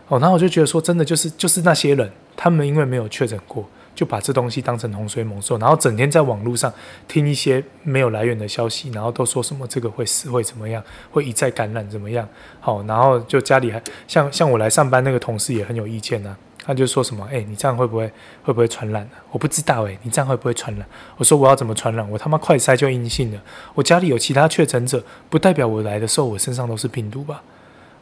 [0.10, 2.12] 哦，然后我就觉得说真的就是就是那些人。
[2.42, 6.72] 他们因为没有确诊过，就把这东西当成洪水猛兽，然后整天在网络上
[7.06, 10.82] 听一些没有来源的消息，然后都说什么这个会死会怎么样，
[11.12, 12.26] 会一再感染怎么样？
[12.62, 16.38] 好，然后就家里还像像我来上班那个同事也很有意见呐、啊，
[16.70, 18.06] 他就说什么，哎，你这样会不会
[18.44, 20.86] 会不会传染、我不知道哎，你这样会不会传染？
[21.18, 22.08] 我说我要怎么传染？
[22.12, 23.42] 我他妈快筛就阴性了，
[23.74, 27.42] 我家里有其他确诊者，不代表我来的时候我身上都是病毒吧？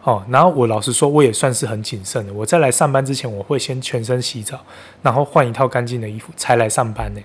[0.03, 2.33] 哦，然后我老实说，我也算是很谨慎的。
[2.33, 4.59] 我在来上班之前，我会先全身洗澡，
[5.01, 7.21] 然后换一套干净的衣服才来上班呢。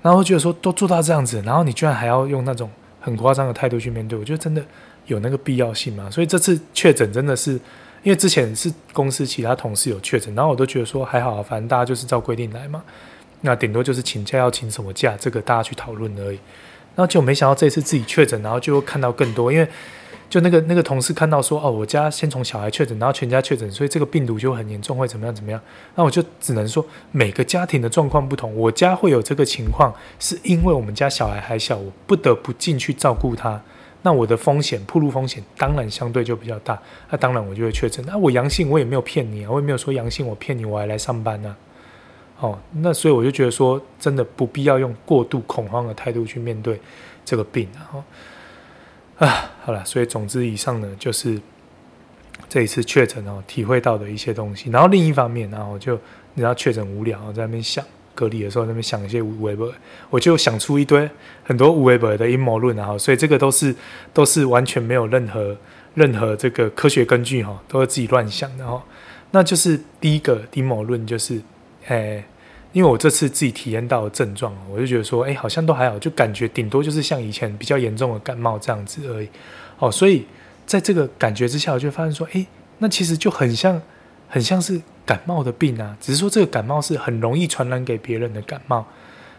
[0.00, 4.64] 然后觉得说，都做到这样子，然后你居然还要用那种很夸张的态度去面对，我觉得真的
[5.04, 6.10] 有那个必要性吗？
[6.10, 7.60] 所以这次确诊真的是，
[8.04, 12.84] 因为之前是公司其他同事有确诊，然后我都觉得说还好，反正大家就是照规定来嘛，
[13.40, 16.38] 那顶多就是请假要请什么假，这个大家去讨论而已。
[16.94, 19.66] 然后就没想到这次自己确诊，然后就看到更多，因为。
[20.30, 25.60] 就那个那个同事看到说哦，我家先从小孩确诊，然后全家确诊，所以这个病毒就很严重，会怎么样怎么样？
[25.94, 28.52] 那我就只能说每个家庭的状况不同。
[28.56, 33.62] 我家会有这个情况，是因为我们家小孩还小，我不得不进去照顾他。
[34.06, 36.78] 那我的风险、暴露风险当然相对就比较大。
[37.08, 38.04] 那当然我就会确诊。
[38.06, 41.56] 那我阳性，我也没有骗你啊，我也没有说阳性我骗你，我还来上班呢。
[42.38, 46.78] 哦，那所以我就觉得说，真的不必要用过度恐慌的态度去面对
[47.24, 48.04] 这个病啊。
[49.16, 51.40] 啊，好了，所以总之以上呢，就是
[52.46, 54.68] 这一次确诊哦，体会到的一些东西。
[54.68, 55.94] 然后另一方面，然后就
[56.34, 57.82] 你知道确诊无聊，在那边想
[58.14, 59.72] 隔离的时候，那边想一些无为不为，
[60.10, 61.08] 我就想出一堆
[61.42, 63.74] 很多无为不为的阴谋论，然后所以这个都是
[64.12, 65.56] 都是完全没有任何
[65.94, 68.82] 任何这个科学根据哈，都是自己乱想的哈。
[69.32, 71.40] 那就是第一个阴谋论就是，
[71.86, 72.24] 哎。
[72.74, 79.28] 因为我这次自己体验到的症状，我就觉得说，哎，好像都还好，就感觉顶多就是像以前比较严重的感冒这样子而已。
[79.78, 80.26] 哦，所以
[80.66, 82.44] 在这个感觉之下，我就发现说，哎，
[82.78, 83.80] 那其实就很像，
[84.28, 88.86] 很像是感冒的病啊，只是说这个感冒是很容易传染给别人的感冒。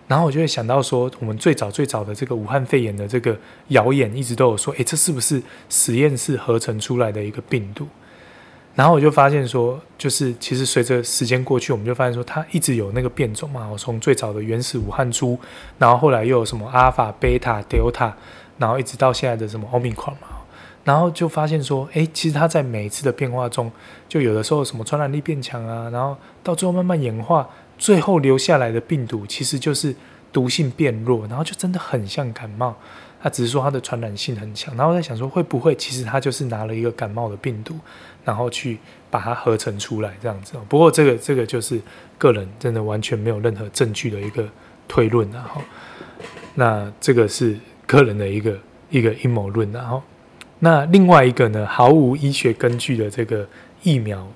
[0.07, 3.35] 然后我就会想到说，我们最早最早的这个武汉肺炎的这个
[3.69, 7.87] 谣言，一直都有说，哎，这是不是实验室合成出来的一个病毒？
[8.75, 13.67] 然后我就发现说，就是其实随着时间过去，我们就发现说，它一直有那个变种嘛。
[13.67, 15.39] 我从最早的原始武汉株，
[15.79, 18.13] 然后后来又有什么阿尔法、贝塔、德尔塔，
[18.59, 20.34] 然后一直到现在的什么奥密克戎。
[20.85, 23.69] 然后就发现说，诶，其实它在每一次的变化中，
[24.07, 29.93] 就有的时候什么传染力变强啊，然后到最后慢慢演化，最后留下来的病毒其实就是
[30.31, 32.73] 毒性变弱，然后就真的很像感冒。
[33.21, 34.75] 它只是说它的传染性很强。
[34.77, 37.75] 然后在想说，会不会其实它就是拿了一个感冒的病毒？
[38.23, 38.77] 然后去
[39.09, 40.53] 把它合成出来，这样子。
[40.69, 41.81] 不过这个这个就是
[42.19, 44.47] 个人真的完全没有任何证据的一个
[44.87, 45.59] 推论，然后
[46.53, 47.57] 那这个是
[47.87, 48.57] 个人的一个
[48.91, 50.03] 一个阴谋论，然后
[50.59, 53.47] 那另外一个呢，毫无医学根据的这个
[53.83, 54.27] 疫苗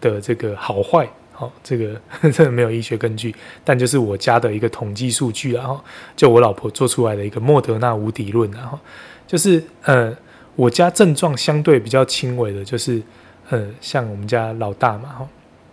[0.00, 2.00] 的这个好坏，好，这个
[2.30, 5.80] 真的没有医学根据，但就是我家的一个统计数据，然后
[6.16, 8.78] 就我老婆做出来的一个莫德纳无敌论，然后
[9.26, 10.16] 就是呃，
[10.56, 13.02] 我家症状相对比较轻微的，就是。
[13.50, 15.26] 呃，像我们家老大嘛，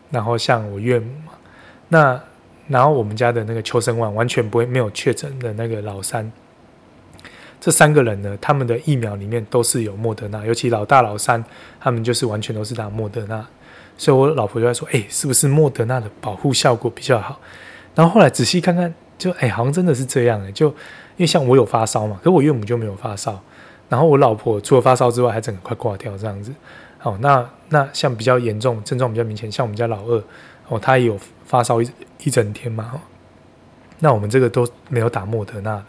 [0.09, 1.33] 然后像我岳母嘛，
[1.89, 2.17] 那
[2.69, 6.31] 然后我们家的那个邱生万完全不会没有确诊的那个老三，
[7.66, 11.43] 这三个人呢，他们的疫苗里面都是有莫德纳，尤其老大老三，
[11.80, 13.43] 他们就是完全都是打莫德纳，
[13.97, 17.39] 所以我老婆就在说，哎，是不是莫德纳的保护效果比较好？
[17.95, 20.76] 然后后来仔细看看，就哎，好像真的是这样哎，就因
[21.22, 23.41] 为像我有发烧嘛，可是我岳母就没有发烧，
[23.89, 26.53] 然后我老婆除了发烧之外，还整个快挂掉这样子。
[27.01, 30.24] 哦，那那像比较严重、症状比较明显，像我们家老二，
[30.68, 31.89] 哦，他也有发烧一
[32.26, 33.01] 一整天嘛，哦，
[34.01, 35.86] 那我们这个都没有打莫德纳的，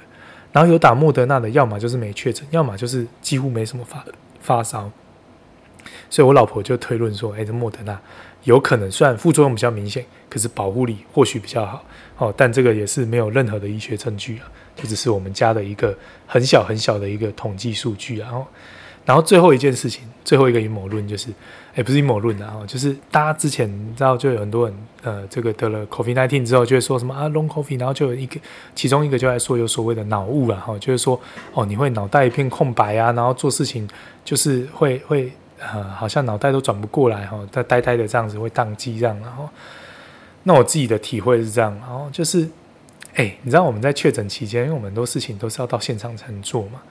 [0.57, 4.02] 然后有打莫德纳的，要么就是没确诊，要么就是几乎没什么发
[4.40, 4.90] 发烧，
[6.09, 8.00] 所以我老婆就推论说，哎，这莫德纳
[8.44, 11.84] 有可能虽然副作用比较明显，可是保护力或许比较好，
[12.16, 15.94] 哦，但这个也是没有任何的医学证据啊，这只是我们家的一个
[16.26, 18.46] 很小很小的一个统计数据，然后。
[19.04, 21.28] 然后最后一件事情，最后一个阴谋论就是，
[21.76, 24.76] 哎，不是阴谋论啊，就是大家之前你知道，就有很多人，
[25.07, 28.40] 呃，这个得了 COVID-19 之后，就会说什么啊，Long COVID，然后就有一个，
[28.74, 31.20] 其中一个就在说有所谓的脑雾啊，哈，就是说，
[31.54, 33.88] 哦，你会脑袋一片空白啊，然后做事情
[34.24, 35.30] 就是会会，
[35.61, 39.48] 呃，好像脑袋都转不过来哈，呆呆呆的这样子会宕机这样，然后，
[40.42, 42.48] 那我自己的体会是这样，然后就是，
[43.14, 46.82] 哎，你知道我们在确诊期间，因为我们很多事情都是要到现场才能做嘛，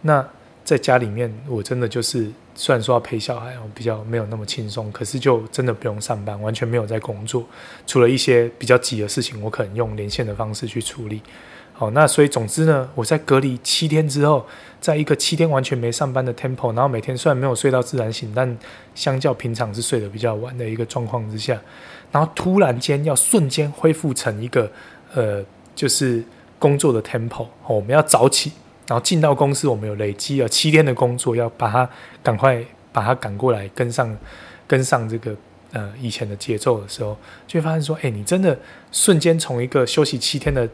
[0.00, 0.26] 那。
[0.64, 7.44] 在家里面，我真的就是虽然说要陪小孩，我比较没有那么轻松，可是就真的不用上班，完全没有在工作，
[7.86, 11.20] 除了一些比较急的事情，我可能用连线的方式去处理。
[11.72, 14.46] 好，那所以总之呢，我在隔离七天之后，
[14.80, 18.58] 在一个七天完全没上班的 temple，然后每天虽然没有睡到自然醒，但
[18.94, 21.58] 相较平常是睡得比较晚的一个状况之下，
[22.12, 24.70] 然后突然间要瞬间恢复成一个
[25.14, 25.42] 呃，
[25.74, 26.22] 就是
[26.58, 28.52] 工作的 tempo，我们要早起。
[28.90, 31.88] 然后进到公司，我们有累积了七天的工作，要把它
[32.24, 32.60] 赶快
[32.90, 34.18] 把它赶过来，跟上
[34.66, 35.32] 跟上这个
[35.70, 37.16] 呃以前的节奏的时候，
[37.46, 38.58] 就会发现说，哎，你真的
[38.90, 40.68] 瞬间从一个休息七天的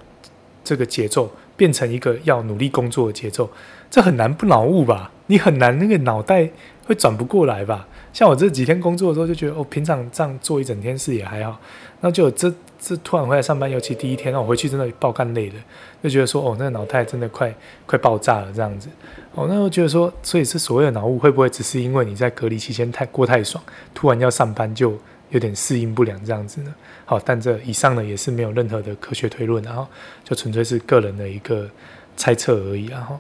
[0.64, 3.50] 这个节奏，变成一个要努力工作的节奏，
[3.90, 5.12] 这很难不脑雾吧？
[5.26, 6.48] 你很难那个脑袋
[6.86, 7.86] 会转不过来吧？
[8.12, 11.60] 像我这几天工作的时候就觉得，哦，平常这样做一整天事也还好，
[12.00, 15.54] 那就这这突然回来上班，尤其第一天，那我回去真的爆干累了，
[16.02, 17.54] 就觉得说，哦，那个脑袋真的快
[17.84, 18.88] 快爆炸了这样子。
[19.34, 23.62] 哦，那我觉得说，所以是所谓的脑雾会不会只是因为你在隔离期间太过太爽，
[23.92, 24.96] 突然要上班就
[25.30, 26.74] 有点适应不良这样子呢？
[27.04, 29.86] 好，但这以上呢也是没有任何的科学推论，然后
[30.24, 31.68] 就纯粹是个人的一个
[32.16, 33.18] 猜测而已，然后。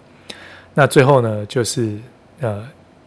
[0.78, 1.96] 那最后呢，就是
[2.40, 2.62] 呃，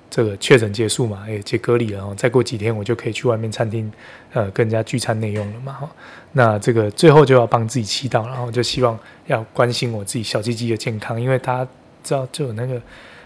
[0.09, 3.91] 这个确诊结束嘛，也解隔离了哈，再过几天我就可以去外面餐厅，
[4.33, 5.87] 呃，跟人家聚餐内用了嘛哈。
[6.31, 8.97] 那这个最后就要帮自己祈祷，然后就希望
[9.27, 11.71] 要关心我自己小鸡鸡的健康，因为大家
[12.03, 12.81] 知道就有那个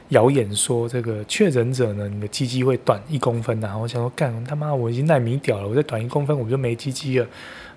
[0.10, 7.26] 谣言说，这个确诊者呢，你的鸡鸡会短一公分，然后我想说，干他妈，我已经奈米屌了，我再短一公分，我就没鸡鸡了，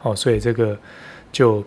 [0.03, 0.77] 哦，所以这个
[1.31, 1.63] 就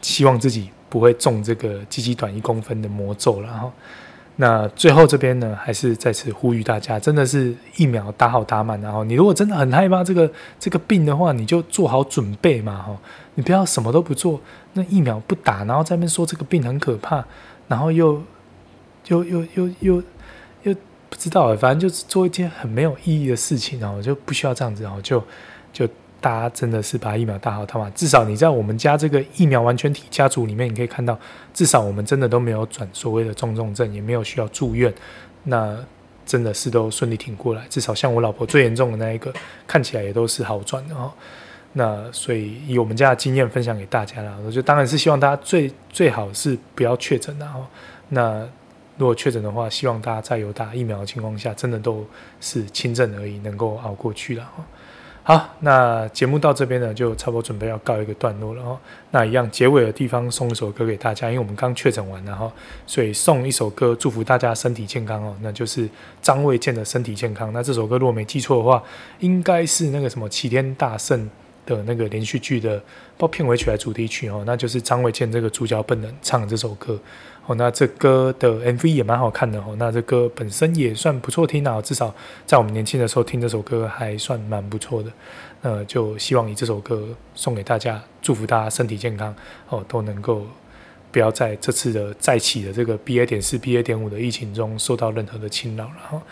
[0.00, 3.70] 希望自己不会中这个鸡鸡短一公分的魔咒了然后。
[4.36, 12.96] 那最后这边呢，还是再次呼吁大家，真的是疫苗打好打满，然后你如果真的很害怕这个这个病的话，你就做好准备嘛，哈，
[13.34, 14.40] 你不要什么都不做，
[14.72, 17.24] 那疫苗不打，然后在那边说这个病很可怕，
[17.68, 18.22] 然后又
[19.08, 20.02] 又又又又
[20.62, 20.74] 又
[21.08, 25.22] 不知道，反正就是做一件很没有意义的事情，然后就不需要这样子，然后就
[25.72, 25.88] 就。
[26.22, 31.18] 大家真的是把疫苗打好，他嘛，至少你在我们家这个疫苗完全体家族里面，你可以看到，
[31.52, 34.94] 至少我们真的都没有转所谓的重症症，也没有需要住院，
[35.42, 35.76] 那
[36.24, 37.66] 真的是都顺利挺过来。
[37.68, 39.32] 至少像我老婆最严重的那一个，
[39.66, 41.12] 看起来也都是好转的哈。
[41.74, 47.66] 那所以以我们家的经验分享给大家了，我就当然是希望大家最最好是不要确诊的哈。
[48.10, 48.46] 那
[48.98, 52.06] 如果确诊的话，希望大家在有打疫苗的情况下，真的都
[52.40, 54.64] 是轻症而已，能够熬过去了哈。
[55.24, 58.76] 好，那节目到这边呢，就差不多准备要告一个段落了哦。
[59.12, 62.50] 那一样结尾的地方送一首歌给大家，因为我们刚确诊完，然后
[62.88, 65.32] 所以送一首歌，祝福大家身体健康哦。
[65.40, 65.88] 那就是
[66.20, 67.52] 张卫健的身体健康。
[67.52, 68.82] 那这首歌如果没记错的话，
[69.20, 71.30] 应该是那个什么齐天大圣
[71.66, 72.84] 的那个连续剧的，不知
[73.18, 74.42] 道片尾曲还主题曲哦。
[74.46, 76.98] 那就是张卫健这个主角本人唱的这首歌。
[77.44, 79.74] 哦，那这歌的 MV 也蛮好看的哦。
[79.76, 82.14] 那这歌本身也算不错听啊，至少
[82.46, 85.10] 在我们年轻的时候听这首歌还算蛮不错的。
[85.60, 89.34] 那就希望以这首歌送给大家，祝福大家身体健康
[89.68, 90.46] 哦，都能够
[91.10, 96.22] 不要在这次的再起的这个 BA 点四、BA 点五的疫情中受到任何的侵扰了哈。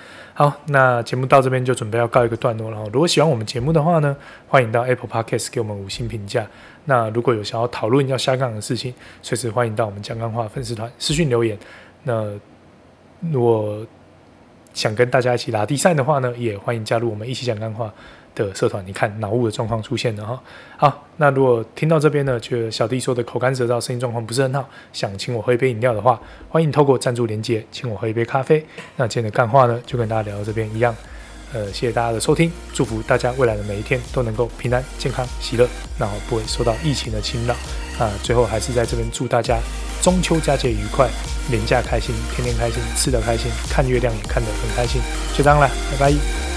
[0.41, 2.83] 好，那节目到这边就准备要告一个段落了。
[2.95, 4.17] 如果喜欢我们节目的话呢，
[4.49, 6.47] 欢迎到 Apple Podcast 给我们五星评价。
[6.87, 11.59] 那如果有想要讨论要下岗的事情，随时欢迎到我们江干话粉丝团私讯留言。
[12.05, 12.33] 那
[13.31, 13.87] 如果
[14.73, 17.93] 想跟大家一起打比赛的话呢，也欢迎加入我们一起讲干话
[18.35, 18.85] 的社团。
[18.87, 20.43] 你看脑雾的状况出现了哈。
[20.77, 28.65] 好，那如果听到这边呢，觉得小弟说的口干舌燥，声音状况不是很好，想请我喝一杯饮料的话，欢迎透过赞助连接请我喝一杯咖啡。
[28.97, 30.95] 那今天的干话呢，就跟大家聊到这边一样。
[31.53, 35.69] 呃，谢谢大家的收听，祝福大家未来的每一天都能够平安、健康、喜乐，
[35.99, 37.55] 然后不会受到疫情的侵扰。
[37.99, 39.59] 啊，最后还是在这边祝大家
[40.01, 41.11] 中秋佳节愉快，
[41.51, 45.03] 连假开心，天天开心，吃得开心，看月亮也看得很开心。
[45.37, 46.50] 就这样了，拜拜。